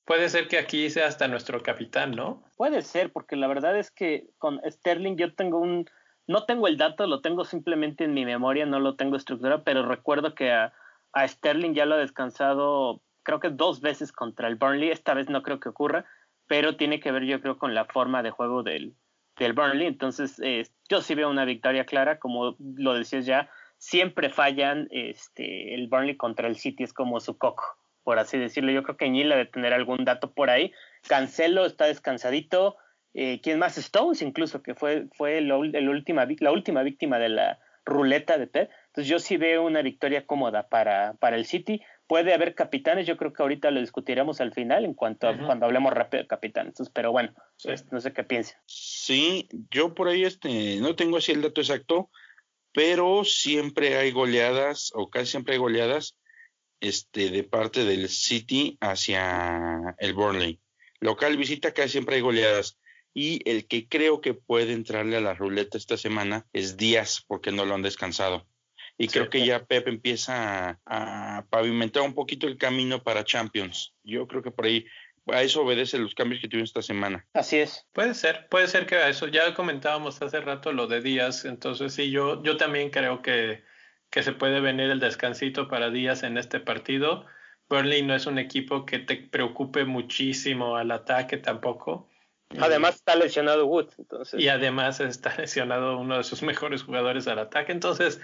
[0.05, 2.43] Puede ser que aquí sea hasta nuestro capitán, ¿no?
[2.55, 5.85] Puede ser, porque la verdad es que con Sterling yo tengo un
[6.27, 9.87] no tengo el dato, lo tengo simplemente en mi memoria, no lo tengo estructurado, pero
[9.87, 10.73] recuerdo que a,
[11.25, 14.91] Sterling ya lo ha descansado, creo que dos veces contra el Burnley.
[14.91, 16.05] Esta vez no creo que ocurra,
[16.47, 18.95] pero tiene que ver, yo creo, con la forma de juego del,
[19.39, 19.87] del Burnley.
[19.87, 23.49] Entonces, eh, yo sí veo una victoria clara, como lo decías ya.
[23.77, 27.63] Siempre fallan este, el Burnley contra el City, es como su coco,
[28.03, 28.71] por así decirlo.
[28.71, 30.71] Yo creo que Ñila debe tener algún dato por ahí.
[31.07, 32.77] Cancelo está descansadito.
[33.13, 33.77] Eh, ¿Quién más?
[33.77, 38.69] Stones, incluso, que fue, fue la, última, la última víctima de la ruleta de Pep.
[38.87, 41.81] Entonces yo sí veo una victoria cómoda para, para el City.
[42.05, 45.65] Puede haber capitanes, yo creo que ahorita lo discutiremos al final en cuanto a, cuando
[45.65, 46.75] hablemos rápido de capitanes.
[46.93, 48.55] pero bueno, pues, no sé qué piensa.
[48.65, 52.09] Sí, yo por ahí este, no tengo así el dato exacto,
[52.77, 56.15] pero siempre hay goleadas, o casi siempre hay goleadas,
[56.79, 60.59] este, de parte del City hacia el Burnley.
[60.99, 62.77] Local visita casi siempre hay goleadas.
[63.15, 67.51] Y el que creo que puede entrarle a la ruleta esta semana es Díaz, porque
[67.51, 68.47] no lo han descansado.
[68.95, 73.95] Y creo que ya Pep empieza a, pavimentar un poquito el camino para Champions.
[74.03, 74.85] Yo creo que por ahí
[75.31, 77.25] a eso obedece los cambios que tuvieron esta semana.
[77.33, 77.85] Así es.
[77.93, 79.27] Puede ser, puede ser que a eso.
[79.27, 83.63] Ya comentábamos hace rato lo de Díaz, entonces sí, yo, yo también creo que,
[84.09, 87.25] que se puede venir el descansito para Díaz en este partido.
[87.69, 92.09] Burnley no es un equipo que te preocupe muchísimo al ataque tampoco.
[92.59, 94.39] Además está lesionado Wood, entonces.
[94.39, 98.21] Y además está lesionado uno de sus mejores jugadores al ataque, entonces,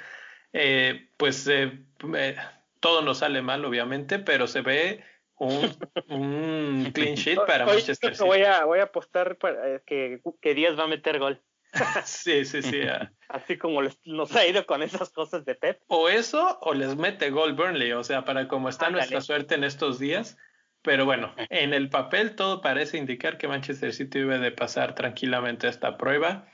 [0.54, 1.80] eh, pues eh,
[2.16, 2.36] eh,
[2.80, 5.04] todo nos sale mal, obviamente, pero se ve
[5.46, 5.76] un,
[6.10, 8.28] un clean sheet para Manchester City.
[8.28, 11.42] Voy a, voy a apostar para que, que Díaz va a meter gol.
[12.06, 12.82] sí, sí, sí.
[12.84, 13.12] Ah.
[13.30, 15.82] Así como nos ha ido con esas cosas de Pep.
[15.88, 19.64] O eso, o les mete gol Burnley, o sea, para como está nuestra suerte en
[19.64, 20.38] estos días,
[20.84, 25.68] pero bueno, en el papel todo parece indicar que Manchester City debe de pasar tranquilamente
[25.68, 26.48] esta prueba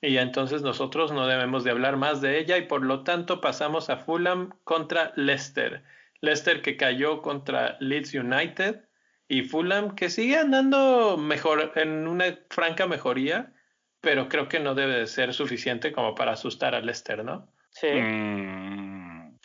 [0.00, 3.90] y entonces nosotros no debemos de hablar más de ella y por lo tanto pasamos
[3.90, 5.84] a Fulham contra Leicester.
[6.26, 8.84] Leicester que cayó contra Leeds United
[9.28, 13.54] y Fulham que sigue andando mejor en una franca mejoría,
[14.00, 17.50] pero creo que no debe de ser suficiente como para asustar a Leicester, ¿no?
[17.70, 17.88] Sí.
[17.88, 19.38] Mm,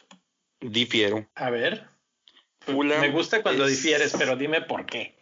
[0.60, 1.28] difiero.
[1.36, 1.88] A ver.
[2.68, 5.20] Me gusta cuando difieres, pero dime por qué.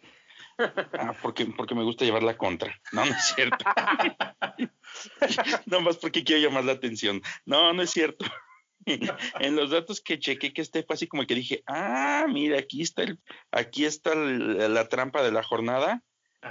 [0.92, 2.78] Ah, porque, porque me gusta llevar la contra.
[2.92, 3.64] No, no es cierto.
[5.66, 7.22] no más porque quiero llamar la atención.
[7.44, 8.26] No, no es cierto.
[9.40, 13.02] en los datos que chequé que esté así como que dije, ah, mira, aquí está
[13.02, 13.18] el,
[13.50, 16.02] aquí está la trampa de la jornada.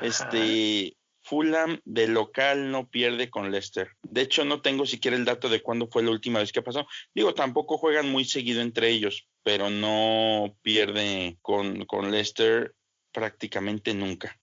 [0.01, 3.89] Este, Fulham de local no pierde con Leicester.
[4.03, 6.87] De hecho, no tengo siquiera el dato de cuándo fue la última vez que pasó.
[7.13, 12.73] Digo, tampoco juegan muy seguido entre ellos, pero no pierde con, con Leicester
[13.11, 14.39] prácticamente nunca.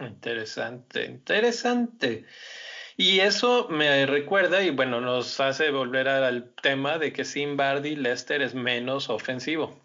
[0.00, 2.26] Interesante, interesante.
[2.96, 7.96] Y eso me recuerda y bueno, nos hace volver al tema de que sin Bardi
[7.96, 9.80] Leicester es menos ofensivo.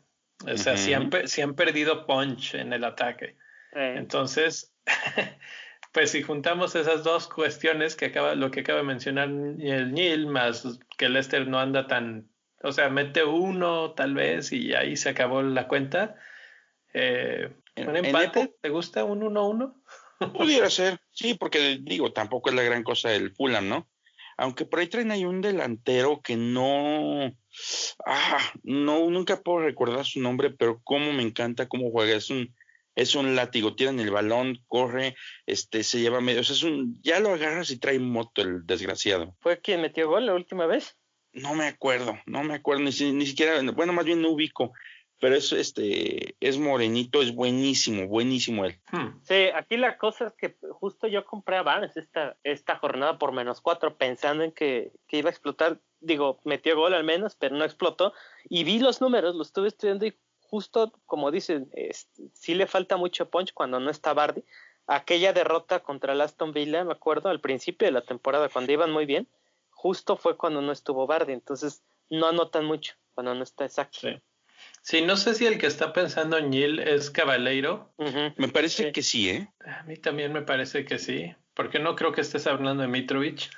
[0.46, 3.36] O sea, siempre, si han, perdido punch en el ataque.
[3.74, 4.74] Entonces,
[5.92, 10.28] pues si juntamos esas dos cuestiones que acaba, lo que acaba de mencionar el Neil,
[10.28, 12.30] más que Lester no anda tan,
[12.64, 16.16] o sea, mete uno tal vez y ahí se acabó la cuenta.
[16.94, 18.56] Eh, ¿Un empate?
[18.62, 19.74] ¿Te gusta un 1-1?
[20.34, 23.90] Pudiera ser, sí, porque digo, tampoco es la gran cosa el Fulham, ¿no?
[24.38, 27.36] Aunque por ahí traen ahí un delantero que no,
[28.06, 32.56] ah, no, nunca puedo recordar su nombre, pero cómo me encanta cómo juega, es un,
[32.96, 35.16] es un látigo, tiran el balón, corre,
[35.46, 38.66] este, se lleva medio, o sea, es un, ya lo agarras y trae moto el
[38.66, 39.36] desgraciado.
[39.40, 40.98] ¿Fue quien metió gol la última vez?
[41.32, 44.72] No me acuerdo, no me acuerdo, ni, ni siquiera, bueno, más bien no ubico,
[45.20, 48.80] pero es, este, es morenito, es buenísimo, buenísimo él.
[48.92, 49.20] Hmm.
[49.24, 53.34] Sí, aquí la cosa es que justo yo compré a Barnes esta, esta jornada por
[53.34, 57.56] menos cuatro, pensando en que, que iba a explotar, digo, metió gol al menos, pero
[57.56, 58.14] no explotó,
[58.50, 60.18] y vi los números, los estuve estudiando y
[60.50, 61.70] justo como dicen,
[62.34, 64.44] sí le falta mucho punch cuando no está Bardi.
[64.88, 68.92] Aquella derrota contra el Aston Villa, me acuerdo, al principio de la temporada, cuando iban
[68.92, 69.28] muy bien,
[69.70, 74.00] justo fue cuando no estuvo Bardi, entonces no anotan mucho cuando no está exacto.
[74.00, 74.20] Sí,
[75.06, 77.94] no sé si el que está pensando Neil es Cabaleiro.
[78.38, 79.50] Me parece que sí, ¿eh?
[79.66, 83.50] A mí también me parece que sí, porque no creo que estés hablando de Mitrovic.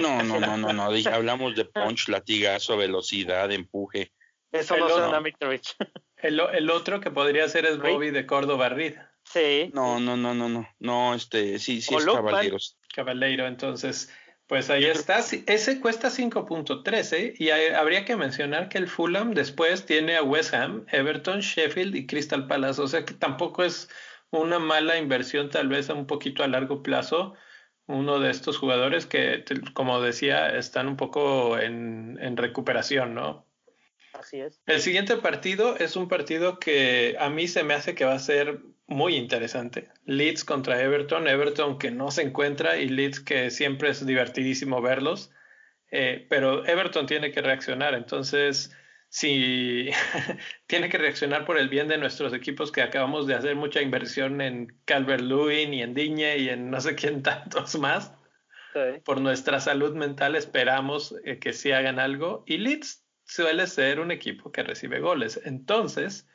[0.00, 0.82] No, no, no, no, no.
[1.12, 4.12] Hablamos de punch, latigazo, velocidad, empuje.
[4.52, 5.62] Eso no suena a Mitrovic.
[6.20, 8.96] El, el, otro que podría ser es Bobby de Córdoba Reed.
[9.22, 9.70] Sí.
[9.72, 10.68] No, no, no, no, no.
[10.80, 12.76] No, este, sí, sí es Caballeros.
[12.92, 14.12] Caballero, entonces,
[14.48, 15.18] pues ahí está.
[15.18, 17.34] Ese cuesta 5.13 ¿eh?
[17.38, 22.06] y habría que mencionar que el Fulham después tiene a West Ham, Everton, Sheffield y
[22.06, 22.80] Crystal Palace.
[22.80, 23.90] O sea que tampoco es
[24.30, 27.34] una mala inversión, tal vez un poquito a largo plazo.
[27.86, 29.44] Uno de estos jugadores que,
[29.74, 33.47] como decía, están un poco en, en recuperación, ¿no?
[34.12, 34.60] Así es.
[34.66, 38.18] El siguiente partido es un partido que a mí se me hace que va a
[38.18, 39.88] ser muy interesante.
[40.06, 45.30] Leeds contra Everton, Everton que no se encuentra y Leeds que siempre es divertidísimo verlos,
[45.90, 48.74] eh, pero Everton tiene que reaccionar, entonces
[49.10, 49.90] si
[50.66, 54.40] tiene que reaccionar por el bien de nuestros equipos que acabamos de hacer mucha inversión
[54.40, 58.12] en Calvert Lewin y en Diñe y en no sé quién tantos más.
[59.04, 64.10] Por nuestra salud mental esperamos eh, que sí hagan algo y Leeds suele ser un
[64.10, 65.40] equipo que recibe goles.
[65.44, 66.26] Entonces,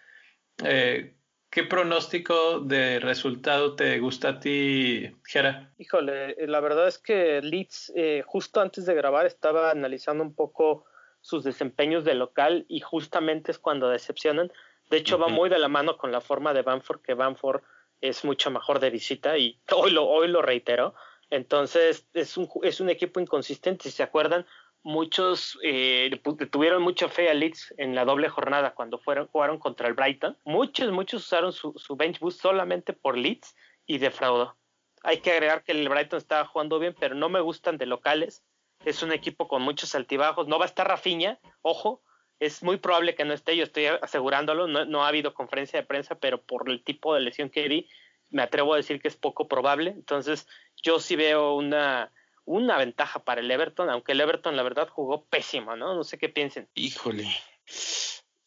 [0.64, 1.16] eh,
[1.50, 5.74] ¿qué pronóstico de resultado te gusta a ti, Jera?
[5.78, 10.86] Híjole, la verdad es que Leeds, eh, justo antes de grabar, estaba analizando un poco
[11.20, 14.52] sus desempeños de local y justamente es cuando decepcionan.
[14.90, 17.64] De hecho, va muy de la mano con la forma de Banford, que Banford
[18.02, 20.94] es mucho mejor de visita y hoy lo, hoy lo reitero.
[21.32, 23.86] Entonces, es un, es un equipo inconsistente.
[23.86, 24.46] Si se acuerdan,
[24.84, 26.12] muchos eh,
[26.52, 30.38] tuvieron mucha fe a Leeds en la doble jornada cuando fueron, jugaron contra el Brighton.
[30.44, 33.56] Muchos, muchos usaron su, bench boost solamente por Leeds
[33.86, 34.56] y defraudó.
[35.02, 38.44] Hay que agregar que el Brighton estaba jugando bien, pero no me gustan de locales.
[38.86, 40.48] Es un equipo con muchos altibajos.
[40.48, 42.02] No va a estar Rafinha, ojo.
[42.40, 44.68] Es muy probable que no esté, yo estoy asegurándolo.
[44.68, 47.90] No, no ha habido conferencia de prensa, pero por el tipo de lesión que vi,
[48.30, 49.92] me atrevo a decir que es poco probable.
[49.92, 50.48] Entonces,
[50.82, 52.12] yo sí veo una,
[52.46, 55.96] una ventaja para el Everton, aunque el Everton la verdad jugó pésimo, ¿no?
[55.96, 56.68] No sé qué piensen.
[56.76, 57.28] Híjole.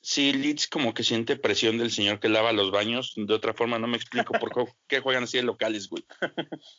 [0.08, 3.14] Sí, Leeds como que siente presión del señor que lava los baños.
[3.16, 4.52] De otra forma, no me explico por
[4.86, 6.04] qué juegan así de locales, güey.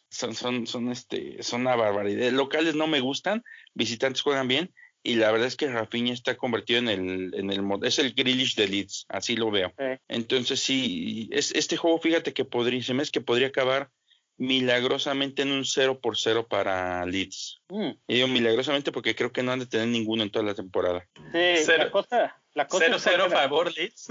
[0.09, 2.31] Son, son, son, este, son una barbaridad.
[2.31, 3.43] Locales no me gustan,
[3.73, 4.73] visitantes juegan bien.
[5.03, 8.55] Y la verdad es que Rafinha está convertido en el, en el es el Grealish
[8.55, 9.73] de Leeds, así lo veo.
[10.07, 13.89] Entonces sí, es, este juego, fíjate que podría, se me es que podría acabar
[14.37, 17.61] milagrosamente en un 0 por 0 para Leeds.
[17.69, 17.91] Mm.
[18.07, 21.07] Y digo milagrosamente porque creo que no han de tener ninguno en toda la temporada.
[21.31, 24.07] Sí, cero, la cosa, la cosa 0-0 favor Leeds.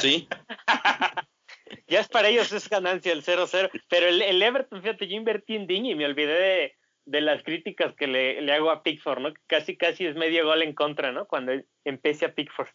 [0.00, 0.28] Sí.
[1.88, 3.70] ya es para ellos es ganancia el 0-0.
[3.88, 7.42] Pero el, el, Everton, fíjate, yo invertí en Diñi y me olvidé de, de las
[7.42, 9.32] críticas que le, le, hago a Pickford, ¿no?
[9.46, 11.26] Casi, casi es medio gol en contra, ¿no?
[11.26, 11.52] Cuando
[11.84, 12.68] empecé a Pickford.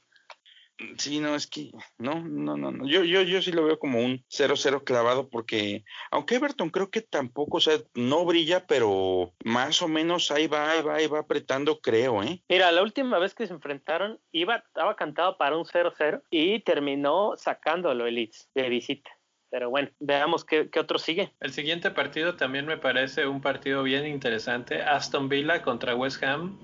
[0.97, 2.87] Sí, no, es que no, no, no, no.
[2.87, 7.01] Yo, yo, yo sí lo veo como un 0-0 clavado porque, aunque Everton creo que
[7.01, 11.19] tampoco, o sea, no brilla, pero más o menos ahí va, ahí va, ahí va
[11.19, 12.41] apretando, creo, ¿eh?
[12.47, 17.33] Mira, la última vez que se enfrentaron, iba, estaba cantado para un 0-0 y terminó
[17.35, 19.11] sacándolo el Leeds de visita.
[19.51, 21.33] Pero bueno, veamos qué, qué, otro sigue.
[21.39, 24.83] El siguiente partido también me parece un partido bien interesante.
[24.83, 26.59] Aston Villa contra West Ham.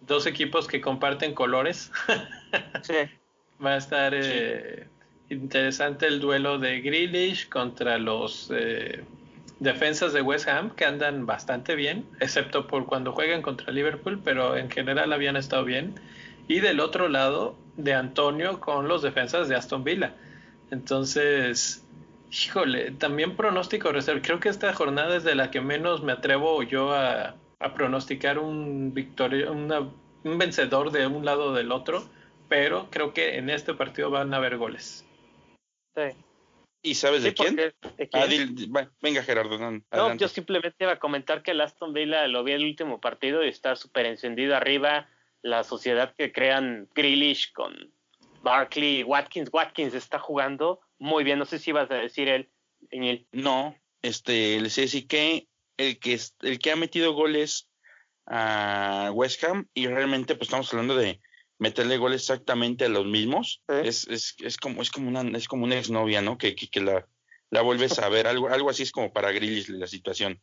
[0.00, 1.92] Dos equipos que comparten colores.
[2.82, 2.94] sí.
[3.64, 4.86] Va a estar eh,
[5.30, 9.02] interesante el duelo de Grealish contra los eh,
[9.60, 14.56] defensas de West Ham, que andan bastante bien, excepto por cuando juegan contra Liverpool, pero
[14.56, 15.94] en general habían estado bien.
[16.48, 20.14] Y del otro lado, de Antonio con los defensas de Aston Villa.
[20.70, 21.84] Entonces,
[22.30, 24.22] híjole, también pronóstico reserva.
[24.22, 27.34] Creo que esta jornada es de la que menos me atrevo yo a,
[27.74, 32.04] pronosticar un, victoria, un vencedor de un lado o del otro
[32.48, 35.04] pero creo que en este partido van a haber goles.
[35.94, 36.16] Sí.
[36.82, 37.58] ¿Y sabes de, quién?
[38.12, 38.26] Ah,
[39.02, 39.58] venga, Gerardo.
[39.58, 43.44] No, yo simplemente iba a comentar que el Aston Villa lo vi el último partido
[43.44, 45.08] y está súper encendido arriba.
[45.42, 47.92] La sociedad que crean Grealish con
[48.42, 49.50] Barkley, Watkins.
[49.52, 51.40] Watkins está jugando muy bien.
[51.40, 52.48] No sé si ibas a decir él.
[53.32, 57.68] No, este, decir que el que el que ha metido goles
[58.26, 61.20] a West Ham y realmente pues estamos hablando de
[61.58, 63.62] meterle gol exactamente a los mismos.
[63.68, 66.38] Es, es, es, como, es como una, es como una exnovia, ¿no?
[66.38, 67.06] Que, que, la,
[67.50, 70.42] la vuelves a ver, algo, algo así es como para Grillis la situación.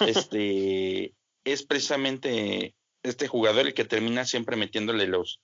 [0.00, 5.40] Este es precisamente este jugador el que termina siempre metiéndole los,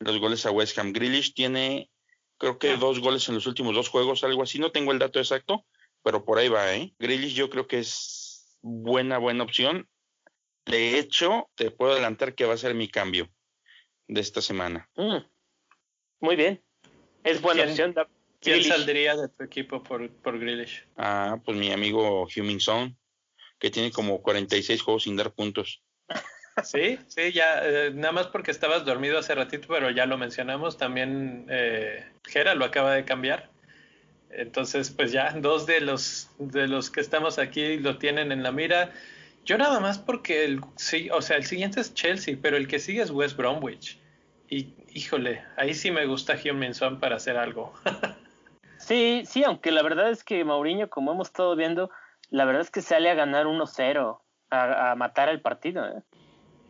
[0.00, 0.92] los goles a West Ham.
[0.92, 1.90] Grealish tiene,
[2.38, 4.58] creo que dos goles en los últimos dos juegos, algo así.
[4.58, 5.64] No tengo el dato exacto,
[6.02, 6.92] pero por ahí va, ¿eh?
[6.98, 9.88] Grealish yo creo que es buena, buena opción.
[10.66, 13.30] De hecho, te puedo adelantar que va a ser mi cambio
[14.08, 14.88] de esta semana.
[14.96, 15.18] Mm.
[16.20, 16.62] muy bien.
[17.22, 17.94] Es buena opción.
[18.40, 20.84] ¿Quién saldría de tu equipo por, por Grealish?
[20.96, 22.92] Ah, pues mi amigo Huming Song,
[23.58, 25.82] que tiene como 46 juegos sin dar puntos.
[26.62, 30.78] Sí, sí, ya, eh, nada más porque estabas dormido hace ratito, pero ya lo mencionamos,
[30.78, 33.50] también eh, Gera lo acaba de cambiar.
[34.30, 38.52] Entonces, pues ya, dos de los, de los que estamos aquí lo tienen en la
[38.52, 38.92] mira.
[39.44, 42.78] Yo nada más porque, el, sí, o sea, el siguiente es Chelsea, pero el que
[42.78, 44.00] sigue es West Bromwich.
[44.48, 47.74] Y, híjole, ahí sí me gusta Hume para hacer algo.
[48.78, 51.90] sí, sí, aunque la verdad es que Mauriño, como hemos estado viendo,
[52.30, 54.20] la verdad es que sale a ganar 1-0,
[54.50, 55.86] a, a, matar el partido.
[55.86, 56.02] ¿eh?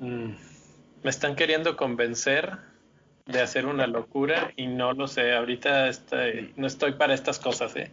[0.01, 0.35] Mm,
[1.03, 2.59] me están queriendo convencer
[3.27, 5.35] de hacer una locura y no lo sé.
[5.35, 7.93] Ahorita estoy, no estoy para estas cosas, ¿eh?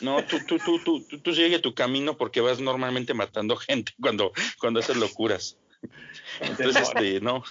[0.00, 4.32] No, tú, tú, tú, tú, tú, sigue tu camino porque vas normalmente matando gente cuando,
[4.58, 5.56] cuando haces locuras.
[6.40, 7.44] Entonces, este, no.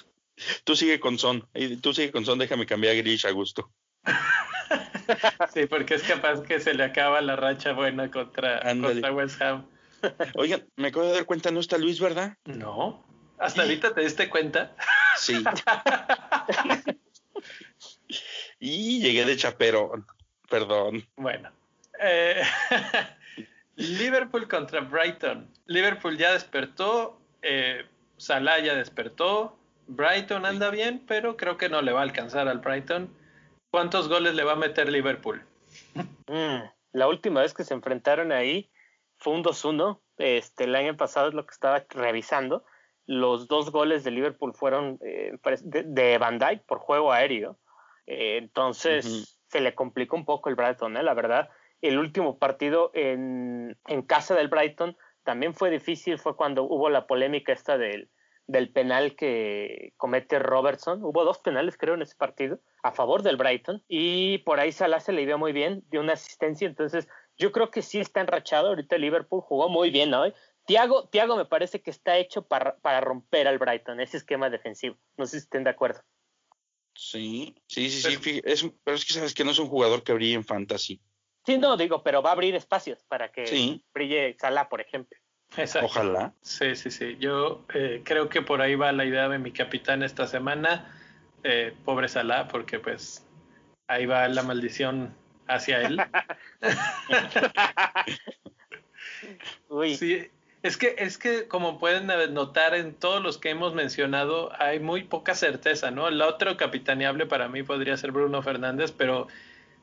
[0.64, 1.48] Tú sigue con Son.
[1.82, 3.72] Tú sigue con Son, déjame cambiar a Grish a gusto.
[5.54, 9.66] Sí, porque es capaz que se le acaba la racha buena contra, contra West Ham.
[10.36, 12.36] Oigan, me acabo de dar cuenta, no está Luis, ¿verdad?
[12.44, 13.04] No.
[13.40, 14.76] ¿Hasta ahorita te diste cuenta?
[15.18, 15.44] Sí.
[18.60, 19.92] y llegué de chapero,
[20.50, 21.08] perdón.
[21.16, 21.52] Bueno.
[22.00, 22.42] Eh,
[23.76, 25.52] Liverpool contra Brighton.
[25.66, 27.86] Liverpool ya despertó, eh,
[28.18, 32.60] Salah ya despertó, Brighton anda bien, pero creo que no le va a alcanzar al
[32.60, 33.10] Brighton.
[33.70, 35.44] ¿Cuántos goles le va a meter Liverpool?
[36.30, 38.70] Mm, la última vez que se enfrentaron ahí
[39.18, 40.02] fue un 2-1.
[40.18, 42.66] Este, el año pasado es lo que estaba revisando
[43.08, 45.32] los dos goles de Liverpool fueron eh,
[45.64, 47.58] de, Van Dijk por juego aéreo.
[48.06, 51.04] Eh, entonces se le complicó un poco el Brighton, ¿eh?
[51.04, 51.50] la verdad.
[51.82, 57.06] El último partido en, en, casa del Brighton también fue difícil, fue cuando hubo la
[57.06, 58.10] polémica esta del,
[58.48, 61.04] del penal que comete Robertson.
[61.04, 63.84] Hubo dos penales, creo, en ese partido a favor del Brighton.
[63.88, 66.68] Y por ahí Salah se le dio muy bien, dio una asistencia.
[66.68, 67.08] Entonces,
[67.38, 68.70] yo creo que sí está enrachado.
[68.70, 70.34] Ahorita Liverpool jugó muy bien hoy.
[70.66, 74.98] Tiago, Tiago me parece que está hecho para, para romper al Brighton, ese esquema defensivo.
[75.18, 76.02] No sé si estén de acuerdo.
[76.94, 78.42] Sí, sí, sí, sí.
[78.44, 81.00] Es, pero es que sabes que no es un jugador que brille en fantasy.
[81.48, 85.18] Sí, no, digo, pero va a abrir espacios para que brille Salah, por ejemplo.
[85.82, 86.34] Ojalá.
[86.42, 87.16] Sí, sí, sí.
[87.22, 90.94] Yo eh, creo que por ahí va la idea de mi capitán esta semana.
[91.46, 93.26] Eh, pobre Salah, porque pues
[93.88, 95.16] ahí va la maldición
[95.48, 96.02] hacia él.
[99.70, 99.96] Uy.
[99.96, 100.28] Sí,
[100.64, 105.04] es que, es que como pueden notar en todos los que hemos mencionado, hay muy
[105.04, 106.10] poca certeza, ¿no?
[106.10, 109.30] El otro capitaneable para mí podría ser Bruno Fernández, pero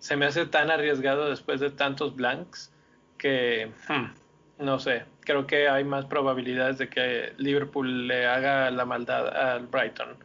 [0.04, 2.70] se me hace tan arriesgado después de tantos blanks
[3.16, 8.84] que, hmm, no sé, creo que hay más probabilidades de que Liverpool le haga la
[8.84, 10.18] maldad al Brighton.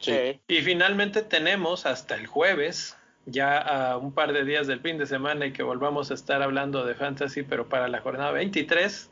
[0.00, 0.40] Sí.
[0.48, 5.06] Y finalmente tenemos hasta el jueves, ya a un par de días del fin de
[5.06, 9.10] semana y que volvamos a estar hablando de fantasy, pero para la jornada 23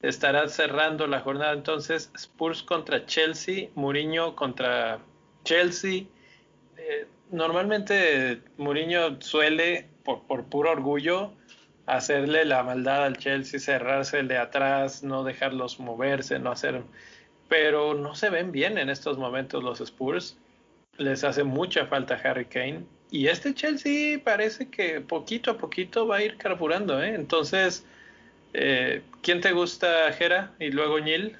[0.00, 4.98] estará cerrando la jornada entonces Spurs contra Chelsea, Mourinho contra
[5.44, 6.04] Chelsea.
[7.30, 11.32] Normalmente Mourinho suele, por, por, puro orgullo,
[11.86, 16.82] hacerle la maldad al Chelsea, cerrarse de atrás, no dejarlos moverse, no hacer...
[17.48, 20.36] Pero no se ven bien en estos momentos los Spurs.
[20.98, 22.84] Les hace mucha falta Harry Kane.
[23.10, 27.14] Y este Chelsea parece que poquito a poquito va a ir carburando, ¿eh?
[27.14, 27.86] Entonces
[28.58, 30.54] eh, ¿Quién te gusta, Jera?
[30.58, 31.36] Y luego Neil.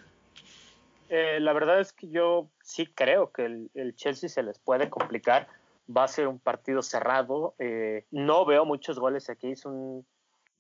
[1.09, 5.49] Eh, la verdad es que yo sí creo que el, Chelsea se les puede complicar.
[5.95, 7.55] Va a ser un partido cerrado.
[7.59, 9.57] Eh, no veo muchos goles aquí.
[9.57, 10.07] Son,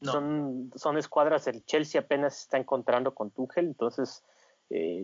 [0.02, 1.46] son, son escuadras.
[1.46, 3.66] El Chelsea apenas está encontrando con Tuchel.
[3.66, 4.24] Entonces,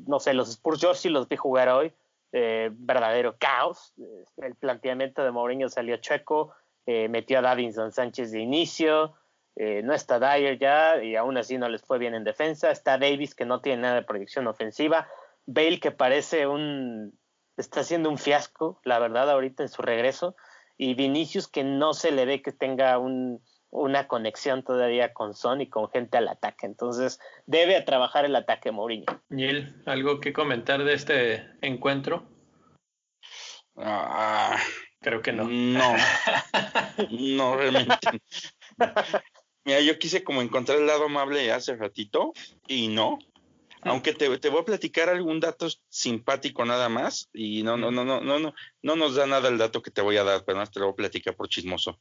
[0.06, 1.92] no sé, los Spurs yo sí los vi jugar hoy.
[2.32, 3.94] verdadero caos.
[4.36, 6.54] El planteamiento de Mourinho salió checo.
[6.86, 9.14] metió a Davinson Sánchez de inicio.
[9.56, 12.70] Eh, no está Dyer ya y aún así no les fue bien en defensa.
[12.70, 15.08] Está Davis que no tiene nada de proyección ofensiva.
[15.46, 17.18] Bale que parece un...
[17.56, 20.36] está haciendo un fiasco, la verdad, ahorita en su regreso.
[20.78, 25.60] Y Vinicius que no se le ve que tenga un, una conexión todavía con Son
[25.60, 26.66] y con gente al ataque.
[26.66, 29.06] Entonces debe trabajar el ataque Mourinho.
[29.28, 32.24] Neil, ¿algo que comentar de este encuentro?
[33.76, 34.56] Ah,
[35.02, 35.48] Creo que no.
[35.48, 35.94] No,
[37.10, 38.22] no realmente.
[39.64, 42.32] Mira, yo quise como encontrar el lado amable hace ratito
[42.68, 43.18] y no.
[43.82, 48.04] Aunque te, te, voy a platicar algún dato simpático nada más y no, no, no,
[48.04, 50.58] no, no, no, no nos da nada el dato que te voy a dar, pero
[50.58, 51.98] más te lo voy a platicar por chismoso.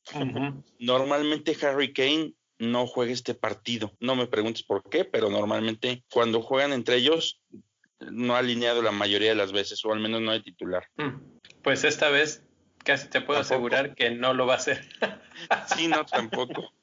[0.79, 3.91] Normalmente Harry Kane no juega este partido.
[3.99, 7.41] No me preguntes por qué, pero normalmente cuando juegan entre ellos
[7.99, 10.87] no ha alineado la mayoría de las veces, o al menos no hay titular.
[11.63, 12.43] Pues esta vez
[12.83, 14.87] casi te puedo asegurar que no lo va a hacer.
[15.75, 16.71] sí, no, tampoco.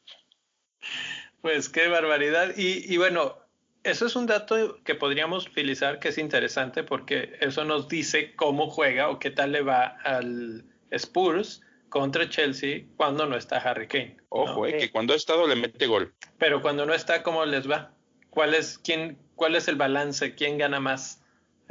[1.41, 2.55] Pues qué barbaridad.
[2.57, 3.39] Y, y, bueno,
[3.85, 8.69] eso es un dato que podríamos utilizar que es interesante porque eso nos dice cómo
[8.69, 14.17] juega o qué tal le va al Spurs contra Chelsea cuando no está Harry Kane.
[14.29, 16.15] Ojo, eh, que cuando ha estado le mete gol.
[16.39, 17.93] Pero cuando no está, ¿cómo les va?
[18.31, 20.35] ¿Cuál es, quién, cuál es el balance?
[20.35, 21.23] ¿Quién gana más?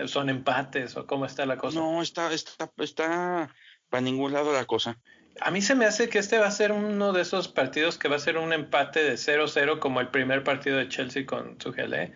[0.05, 1.79] ¿Son empates o cómo está la cosa?
[1.79, 3.49] No, está, está, está
[3.89, 4.99] para ningún lado la cosa.
[5.41, 8.07] A mí se me hace que este va a ser uno de esos partidos que
[8.07, 11.73] va a ser un empate de 0-0 como el primer partido de Chelsea con su
[11.77, 12.13] ¿eh?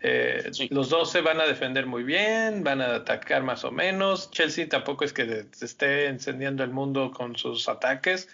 [0.00, 4.30] eh Los dos se van a defender muy bien, van a atacar más o menos.
[4.30, 8.28] Chelsea tampoco es que se esté encendiendo el mundo con sus ataques.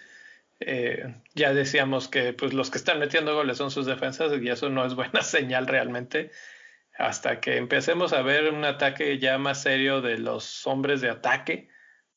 [0.59, 4.69] Eh, ya decíamos que pues, los que están metiendo goles son sus defensas y eso
[4.69, 6.31] no es buena señal realmente.
[6.97, 11.72] Hasta que empecemos a ver un ataque ya más serio de los hombres de ataque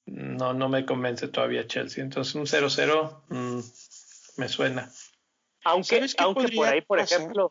[0.07, 2.03] no, no me convence todavía Chelsea.
[2.03, 4.91] Entonces un 0-0 mm, me suena.
[5.65, 7.51] Aunque, aunque por ahí, por ejemplo,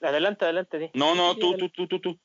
[0.00, 0.90] adelante, adelante.
[0.94, 2.18] No, no, tú, tú, tú, tú, tú.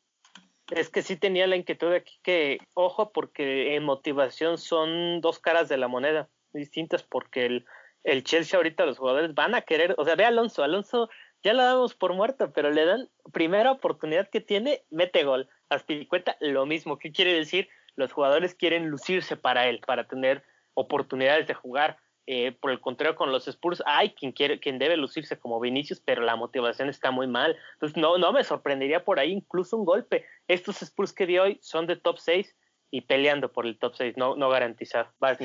[0.70, 5.68] Es que sí tenía la inquietud aquí que, ojo, porque en motivación son dos caras
[5.68, 7.66] de la moneda distintas, porque el,
[8.06, 11.10] el Chelsea ahorita los jugadores van a querer, o sea, ve a Alonso, Alonso
[11.43, 15.49] ya lo damos por muerto, pero le dan primera oportunidad que tiene, mete gol.
[15.70, 16.99] Aspilicueta, lo mismo.
[16.99, 17.68] ¿Qué quiere decir?
[17.95, 21.97] Los jugadores quieren lucirse para él, para tener oportunidades de jugar.
[22.27, 25.99] Eh, por el contrario, con los Spurs hay quien quiere, quien debe lucirse como Vinicius,
[25.99, 27.57] pero la motivación está muy mal.
[27.73, 30.25] Entonces, no, no me sorprendería por ahí incluso un golpe.
[30.47, 32.55] Estos Spurs que vi hoy son de top 6
[32.91, 35.11] y peleando por el top 6, no, no garantizado.
[35.19, 35.37] Vas,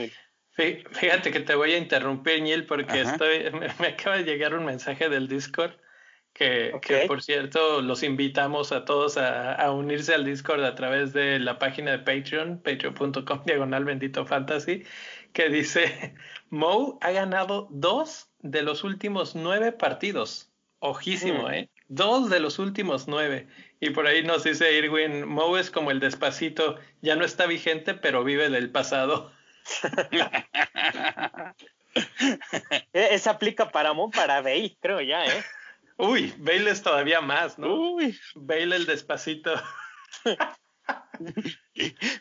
[0.57, 5.09] Fíjate que te voy a interrumpir, Neil, porque estoy, me, acaba de llegar un mensaje
[5.09, 5.73] del Discord
[6.37, 11.59] que, por cierto los invitamos a todos a, unirse al Discord a través de la
[11.59, 14.85] página de Patreon, patreon.com diagonal bendito fantasy,
[15.33, 16.15] que dice,
[16.51, 20.53] Mo ha ganado dos de los últimos nueve partidos.
[20.79, 21.53] Ojísimo, mm.
[21.55, 21.71] ¿eh?
[21.89, 23.49] Dos de los últimos nueve.
[23.81, 27.95] Y por ahí nos dice Irwin, Mo es como el despacito, ya no está vigente,
[27.95, 29.33] pero vive del pasado.
[32.93, 35.43] E, esa aplica para Mo, para Bey, creo ya, ¿eh?
[35.99, 37.75] Uy, Bale es todavía más, ¿no?
[37.75, 39.55] Uy, Bale el despacito.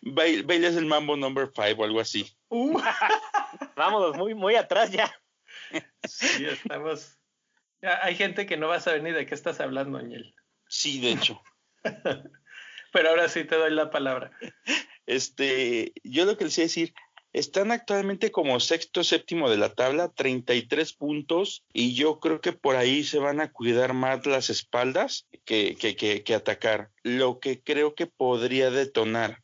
[0.02, 2.36] Bale, es el Mambo number five o algo así.
[2.50, 2.80] Uh.
[3.76, 5.14] Vámonos muy, muy atrás ya.
[6.08, 7.18] Sí, estamos.
[7.82, 10.34] hay gente que no va a saber ni de qué estás hablando, Ángel.
[10.70, 11.42] Sí, de hecho.
[12.94, 14.32] Pero ahora sí te doy la palabra.
[15.06, 16.94] Este, yo lo que les iba a decir,
[17.36, 22.78] están actualmente como sexto, séptimo de la tabla, 33 puntos, y yo creo que por
[22.78, 26.92] ahí se van a cuidar más las espaldas que, que, que, que atacar.
[27.04, 29.44] Lo que creo que podría detonar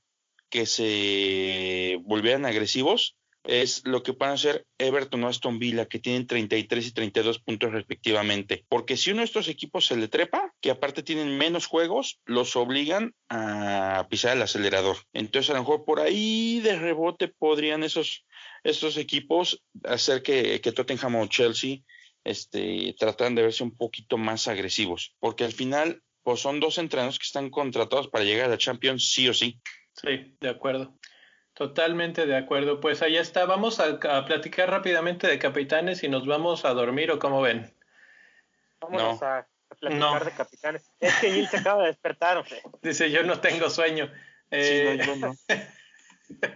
[0.50, 6.28] que se volvieran agresivos es lo que pueden hacer Everton o Aston Villa, que tienen
[6.28, 8.66] 33 y 32 puntos respectivamente.
[8.70, 12.56] Porque si uno de estos equipos se le trepa, que aparte tienen menos juegos, los
[12.56, 14.98] obligan a pisar el acelerador.
[15.14, 18.26] Entonces, a lo mejor por ahí de rebote podrían esos,
[18.64, 21.80] esos equipos hacer que, que Tottenham o Chelsea
[22.24, 25.16] este, tratan de verse un poquito más agresivos.
[25.20, 29.12] Porque al final, pues son dos entrenos que están contratados para llegar a la Champions
[29.12, 29.60] sí o sí.
[29.94, 30.96] Sí, de acuerdo.
[31.62, 32.80] Totalmente de acuerdo.
[32.80, 33.46] Pues ahí está.
[33.46, 37.72] Vamos a, platicar rápidamente de capitanes y nos vamos a dormir o cómo ven.
[38.80, 39.46] Vamos a,
[39.80, 40.92] platicar de capitanes.
[41.00, 42.44] Es que Gil se acaba de despertar.
[42.82, 44.12] Dice, yo no tengo sueño.
[44.50, 45.36] Eh, sí, no,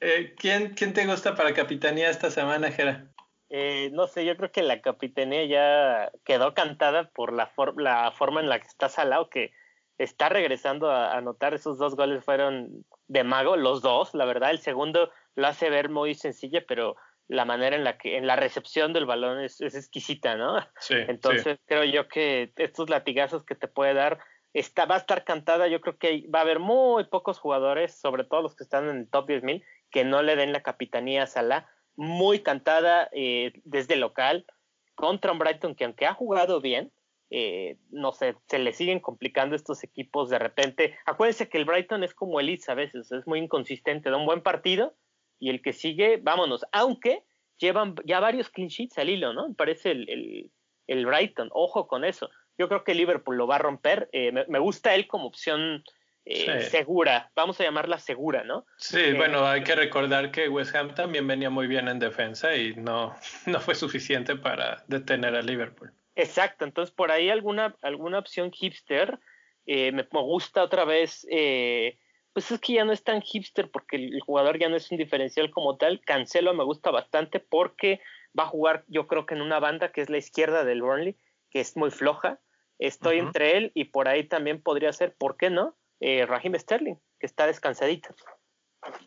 [0.00, 3.06] eh, ¿quién, ¿Quién te gusta para capitanía esta semana, Jera?
[3.48, 8.40] Eh, no sé, yo creo que la capitanía ya quedó cantada por la, la forma
[8.40, 9.52] en la que está Salao, que
[9.98, 11.54] está regresando a anotar.
[11.54, 14.50] Esos dos goles fueron de mago, los dos, la verdad.
[14.50, 16.96] El segundo lo hace ver muy sencilla, pero
[17.28, 20.60] la manera en la que, en la recepción del balón es, exquisita, ¿no?
[20.78, 24.18] Sí, Entonces creo yo que estos latigazos que te puede dar,
[24.52, 25.68] está, va a estar cantada.
[25.68, 28.96] Yo creo que va a haber muy pocos jugadores, sobre todo los que están en
[28.98, 31.68] el top 10.000, que no le den la capitanía a Salah.
[31.96, 34.46] Muy cantada eh, desde local
[34.94, 36.92] contra un Brighton que aunque ha jugado bien,
[37.30, 40.96] eh, no sé, se le siguen complicando estos equipos de repente.
[41.06, 44.26] Acuérdense que el Brighton es como el Leeds a veces, es muy inconsistente, da un
[44.26, 44.94] buen partido
[45.38, 47.24] y el que sigue, vámonos, aunque
[47.58, 49.52] llevan ya varios clean sheets al hilo, ¿no?
[49.54, 50.50] Parece el,
[50.86, 52.30] el, Brighton, ojo con eso.
[52.56, 55.82] Yo creo que Liverpool lo va a romper, eh, me, gusta él como opción
[56.24, 58.64] eh, segura, vamos a llamarla segura, ¿no?
[58.78, 62.74] Sí, bueno, hay que recordar que West Ham también venía muy bien en defensa y
[62.74, 63.14] no,
[63.46, 65.92] no fue suficiente para detener a Liverpool.
[66.16, 69.18] Exacto, entonces por ahí alguna, alguna opción hipster.
[69.66, 71.98] Eh, me, gusta otra vez eh,
[72.34, 74.98] pues es que ya no es tan hipster porque el jugador ya no es un
[74.98, 76.00] diferencial como tal.
[76.00, 78.00] Cancelo me gusta bastante porque
[78.38, 81.16] va a jugar yo creo que en una banda que es la izquierda del Burnley,
[81.50, 82.40] que es muy floja.
[82.80, 85.76] Estoy entre él y por ahí también podría ser, ¿por qué no?
[86.00, 88.08] Eh, Raheem Sterling, que está descansadito.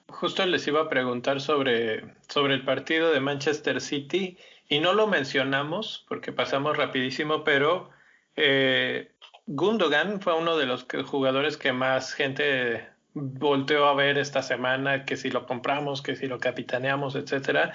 [0.07, 4.37] Justo les iba a preguntar sobre, sobre el partido de Manchester City
[4.69, 7.89] y no lo mencionamos porque pasamos rapidísimo, pero
[8.35, 9.11] eh,
[9.45, 15.17] Gundogan fue uno de los jugadores que más gente volteó a ver esta semana, que
[15.17, 17.73] si lo compramos, que si lo capitaneamos, etcétera,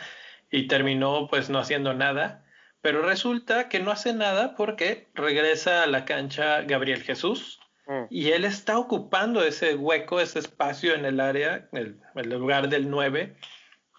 [0.51, 2.45] y terminó pues no haciendo nada.
[2.83, 8.05] Pero resulta que no hace nada porque regresa a la cancha Gabriel Jesús mm.
[8.11, 12.91] y él está ocupando ese hueco, ese espacio en el área, el, el lugar del
[12.91, 13.35] 9.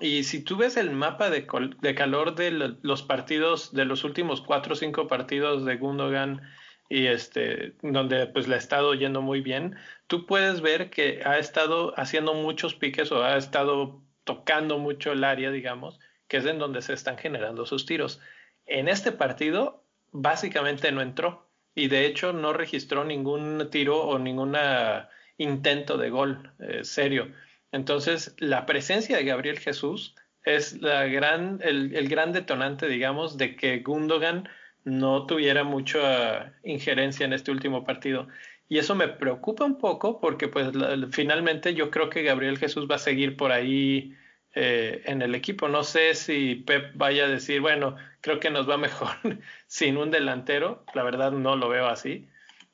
[0.04, 1.48] Y si tú ves el mapa de,
[1.80, 2.52] de calor de
[2.82, 6.42] los partidos, de los últimos cuatro o cinco partidos de Gundogan,
[6.90, 9.78] y este, donde pues le ha estado yendo muy bien,
[10.08, 15.24] tú puedes ver que ha estado haciendo muchos piques o ha estado tocando mucho el
[15.24, 18.20] área, digamos, que es en donde se están generando sus tiros.
[18.66, 24.58] En este partido, básicamente no entró y de hecho no registró ningún tiro o ningún
[25.38, 27.32] intento de gol eh, serio.
[27.74, 30.16] Entonces, la presencia de Gabriel Jesús
[30.46, 34.48] es la gran, el, gran detonante, digamos, de que Gundogan
[34.84, 38.28] no tuviera mucha injerencia en este último partido.
[38.70, 40.68] Y eso me preocupa un poco porque pues
[41.12, 44.16] finalmente yo creo que Gabriel Jesús va a seguir por ahí
[44.54, 45.68] eh, en el equipo.
[45.68, 49.16] No sé si Pep vaya a decir, bueno, creo que nos va mejor
[49.68, 50.86] sin un delantero.
[50.94, 52.28] La verdad no lo veo así.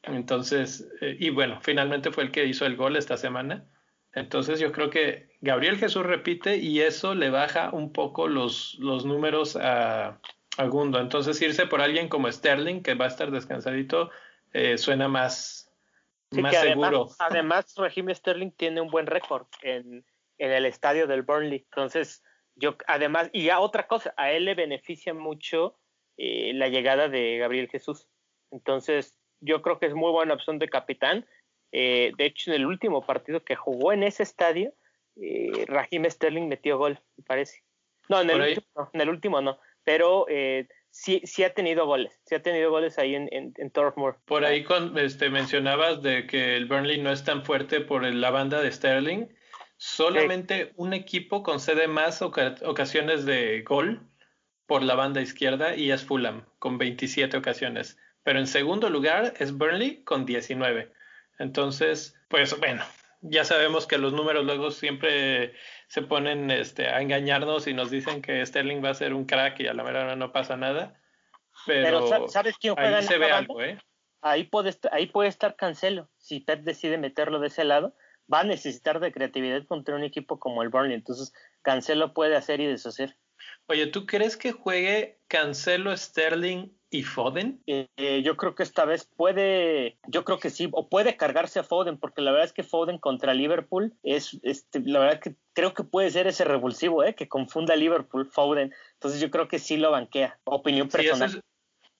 [0.03, 3.65] Entonces, eh, y bueno, finalmente fue el que hizo el gol esta semana.
[4.13, 9.05] Entonces yo creo que Gabriel Jesús repite y eso le baja un poco los, los
[9.05, 10.19] números a,
[10.59, 14.09] Segundo, Entonces irse por alguien como Sterling, que va a estar descansadito,
[14.51, 15.71] eh, suena más,
[16.31, 17.07] más seguro.
[17.17, 20.03] Además, Raheem Sterling tiene un buen récord en,
[20.37, 21.65] en el estadio del Burnley.
[21.69, 22.23] Entonces,
[22.55, 25.79] yo además, y ya otra cosa, a él le beneficia mucho
[26.17, 28.09] eh, la llegada de Gabriel Jesús.
[28.51, 31.25] Entonces, yo creo que es muy buena opción de capitán.
[31.71, 34.73] Eh, de hecho, en el último partido que jugó en ese estadio,
[35.21, 37.63] eh, Raheem Sterling metió gol, me parece.
[38.07, 39.59] No, en el, último, no, en el último no
[39.89, 43.71] pero eh, sí, sí ha tenido goles, sí ha tenido goles ahí en, en, en
[43.71, 48.29] Por ahí con, este, mencionabas de que el Burnley no es tan fuerte por la
[48.29, 49.25] banda de Sterling.
[49.77, 54.07] Solamente un equipo concede más ocasiones de gol
[54.67, 57.97] por la banda izquierda y es Fulham con 27 ocasiones.
[58.21, 60.91] Pero en segundo lugar es Burnley con 19.
[61.39, 62.83] Entonces, pues bueno,
[63.21, 65.53] ya sabemos que los números luego siempre
[65.87, 69.59] se ponen este, a engañarnos y nos dicen que Sterling va a ser un crack
[69.61, 71.01] y a la verdad no pasa nada.
[71.65, 73.77] Pero, ¿sabes quién juega ahí se ve algo, ¿eh?
[74.21, 76.09] Ahí puede, ahí puede estar Cancelo.
[76.17, 77.95] Si Pep decide meterlo de ese lado,
[78.31, 80.93] va a necesitar de creatividad contra un equipo como el Burnley.
[80.93, 83.17] Entonces, Cancelo puede hacer y deshacer.
[83.67, 87.61] Oye, ¿tú crees que juegue Cancelo, Sterling y Foden?
[87.67, 91.63] Eh, yo creo que esta vez puede, yo creo que sí, o puede cargarse a
[91.63, 95.73] Foden, porque la verdad es que Foden contra Liverpool es, este, la verdad que creo
[95.73, 97.15] que puede ser ese revulsivo, ¿eh?
[97.15, 98.73] que confunda a Liverpool, Foden.
[98.93, 100.39] Entonces yo creo que sí lo banquea.
[100.45, 101.41] Opinión personal.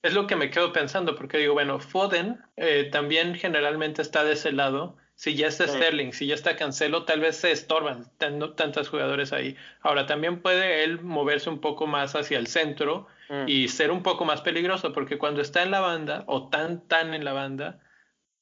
[0.02, 4.34] es, lo que me quedo pensando, porque digo, bueno, Foden eh, también generalmente está de
[4.34, 8.88] ese lado si ya está Sterling, si ya está Cancelo, tal vez se estorban tantos
[8.88, 9.58] jugadores ahí.
[9.82, 13.48] Ahora, también puede él moverse un poco más hacia el centro mm.
[13.48, 17.14] y ser un poco más peligroso, porque cuando está en la banda, o tan, tan
[17.14, 17.80] en la banda,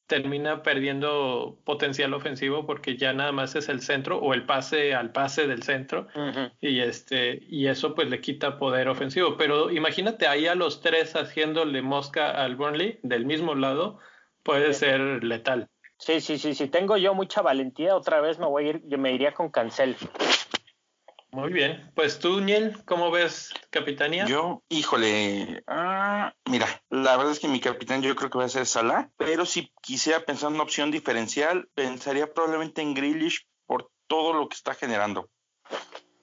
[0.07, 5.11] termina perdiendo potencial ofensivo porque ya nada más es el centro o el pase al
[5.11, 6.07] pase del centro
[6.61, 11.13] y este y eso pues le quita poder ofensivo pero imagínate ahí a los tres
[11.17, 13.99] haciéndole mosca al Burnley del mismo lado
[14.43, 15.67] puede ser letal
[15.99, 18.99] Sí, sí, sí, si tengo yo mucha valentía, otra vez me voy a ir, yo
[18.99, 19.95] me iría con Cancel.
[21.37, 24.25] Muy bien, pues tú, Niel, ¿cómo ves capitanía?
[24.25, 28.49] Yo, híjole, ah, mira, la verdad es que mi capitán yo creo que va a
[28.49, 33.91] ser Salah, pero si quisiera pensar en una opción diferencial, pensaría probablemente en Grealish por
[34.07, 35.29] todo lo que está generando.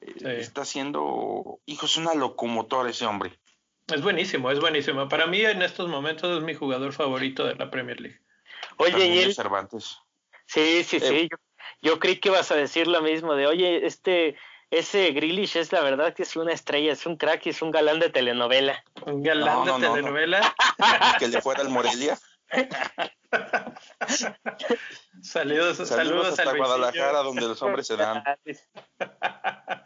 [0.01, 3.39] Eh, está haciendo, hijo, es una locomotora ese hombre.
[3.87, 5.09] Es buenísimo, es buenísimo.
[5.09, 8.19] Para mí en estos momentos es mi jugador favorito de la Premier League.
[8.79, 9.33] Oye, y él...
[9.33, 9.97] Cervantes.
[10.47, 11.15] Sí, sí, sí.
[11.15, 11.29] Eh,
[11.83, 14.37] yo, creí que ibas a decir lo mismo de, oye, este,
[14.79, 17.71] ese Grillish es la verdad que es una estrella, es un crack y es un
[17.71, 18.85] galán de telenovela.
[19.07, 20.55] Un galán de telenovela.
[21.19, 22.19] que le fuera al Morelia.
[25.23, 28.23] saludos, saludos, saludos hasta Guadalajara, donde los hombres se dan.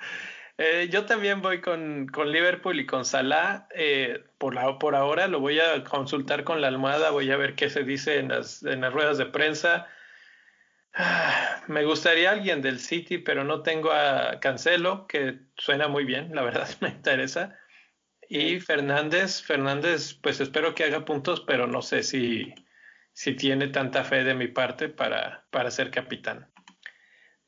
[0.61, 3.69] Eh, yo también voy con, con, Liverpool y con Salah.
[3.77, 7.55] Eh, por, la, por ahora lo voy a consultar con la almohada, voy a ver
[7.55, 9.87] qué se dice en las, en las ruedas de prensa.
[10.95, 16.35] Ah, me gustaría alguien del City, pero no tengo a Cancelo, que suena muy bien,
[16.35, 17.59] la verdad me interesa.
[18.29, 22.55] Y Fernández, Fernández, pues espero que haga puntos, pero no sé si,
[23.13, 26.51] si tiene tanta fe de mi parte para, para ser capitán.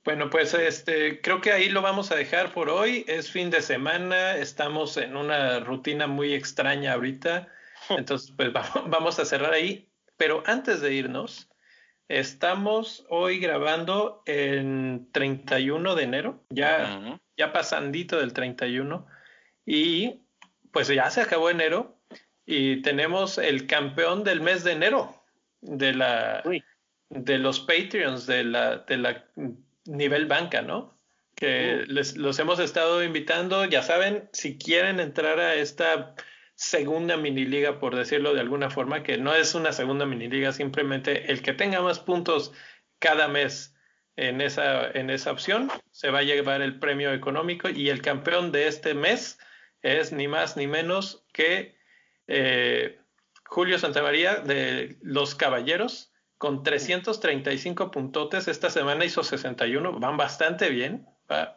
[0.02, 3.04] Bueno, pues este, creo que ahí lo vamos a dejar por hoy.
[3.06, 7.48] Es fin de semana, estamos en una rutina muy extraña ahorita,
[7.90, 9.90] entonces pues vamos a cerrar ahí.
[10.16, 11.49] Pero antes de irnos,
[12.10, 19.06] estamos hoy grabando en 31 de enero, ya, ya pasandito del 31,
[19.64, 20.20] y
[20.72, 21.96] pues ya se acabó enero
[22.44, 25.22] y tenemos el campeón del mes de enero
[25.60, 26.42] de la
[27.10, 29.24] de los Patreons de la de la
[29.84, 30.92] nivel banca, ¿no?
[31.36, 31.92] Que uh.
[31.92, 36.16] les, los hemos estado invitando, ya saben, si quieren entrar a esta
[36.60, 40.52] segunda mini liga, por decirlo de alguna forma, que no es una segunda mini liga,
[40.52, 42.52] simplemente el que tenga más puntos
[42.98, 43.74] cada mes
[44.16, 48.52] en esa, en esa opción se va a llevar el premio económico y el campeón
[48.52, 49.38] de este mes
[49.80, 51.78] es ni más ni menos que
[52.26, 52.98] eh,
[53.46, 58.48] Julio Santamaría de Los Caballeros con 335 puntotes.
[58.48, 61.06] Esta semana hizo 61, van bastante bien,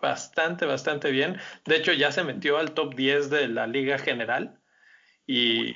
[0.01, 1.41] bastante, bastante bien.
[1.65, 4.62] De hecho, ya se metió al top 10 de la Liga General
[5.27, 5.75] y,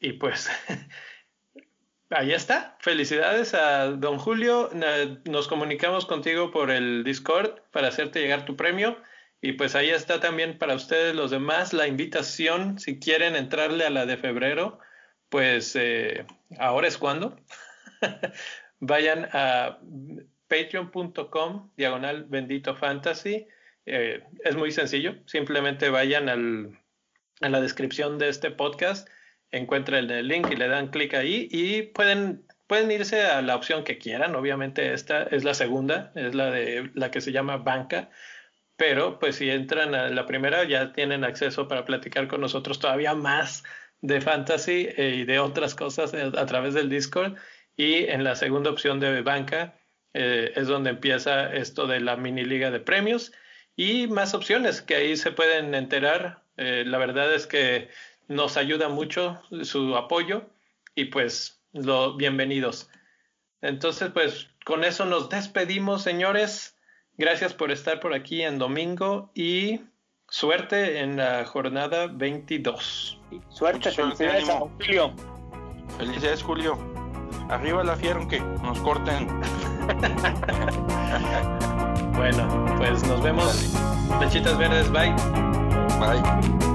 [0.00, 0.50] y pues
[2.10, 2.76] ahí está.
[2.80, 4.70] Felicidades a don Julio.
[5.24, 8.96] Nos comunicamos contigo por el Discord para hacerte llegar tu premio.
[9.40, 13.90] Y pues ahí está también para ustedes los demás la invitación, si quieren entrarle a
[13.90, 14.78] la de febrero,
[15.28, 16.24] pues eh,
[16.58, 17.36] ahora es cuando.
[18.80, 19.80] Vayan a
[20.48, 23.46] patreon.com diagonal bendito fantasy.
[23.84, 26.78] Eh, es muy sencillo, simplemente vayan al,
[27.40, 29.08] a la descripción de este podcast,
[29.50, 33.84] encuentren el link y le dan clic ahí y pueden, pueden irse a la opción
[33.84, 34.34] que quieran.
[34.34, 38.10] Obviamente esta es la segunda, es la de la que se llama banca
[38.76, 43.14] pero pues si entran a la primera ya tienen acceso para platicar con nosotros todavía
[43.14, 43.62] más
[44.00, 47.36] de fantasy eh, y de otras cosas eh, a través del Discord.
[47.76, 49.78] Y en la segunda opción de banca
[50.12, 53.32] eh, es donde empieza esto de la mini liga de premios
[53.76, 56.43] y más opciones que ahí se pueden enterar.
[56.56, 57.88] La verdad es que
[58.28, 60.48] nos ayuda mucho su apoyo
[60.94, 62.88] y pues lo bienvenidos.
[63.60, 66.76] Entonces pues con eso nos despedimos señores.
[67.16, 69.80] Gracias por estar por aquí en domingo y
[70.28, 73.20] suerte en la jornada 22.
[73.50, 75.14] Suerte, felicidades a Julio.
[75.98, 76.76] Felicidades, Julio.
[77.50, 79.28] Arriba la fiera, que nos corten.
[82.16, 83.72] bueno, pues nos vemos.
[84.20, 85.14] Lechitas verdes, bye.
[85.98, 86.73] Bye.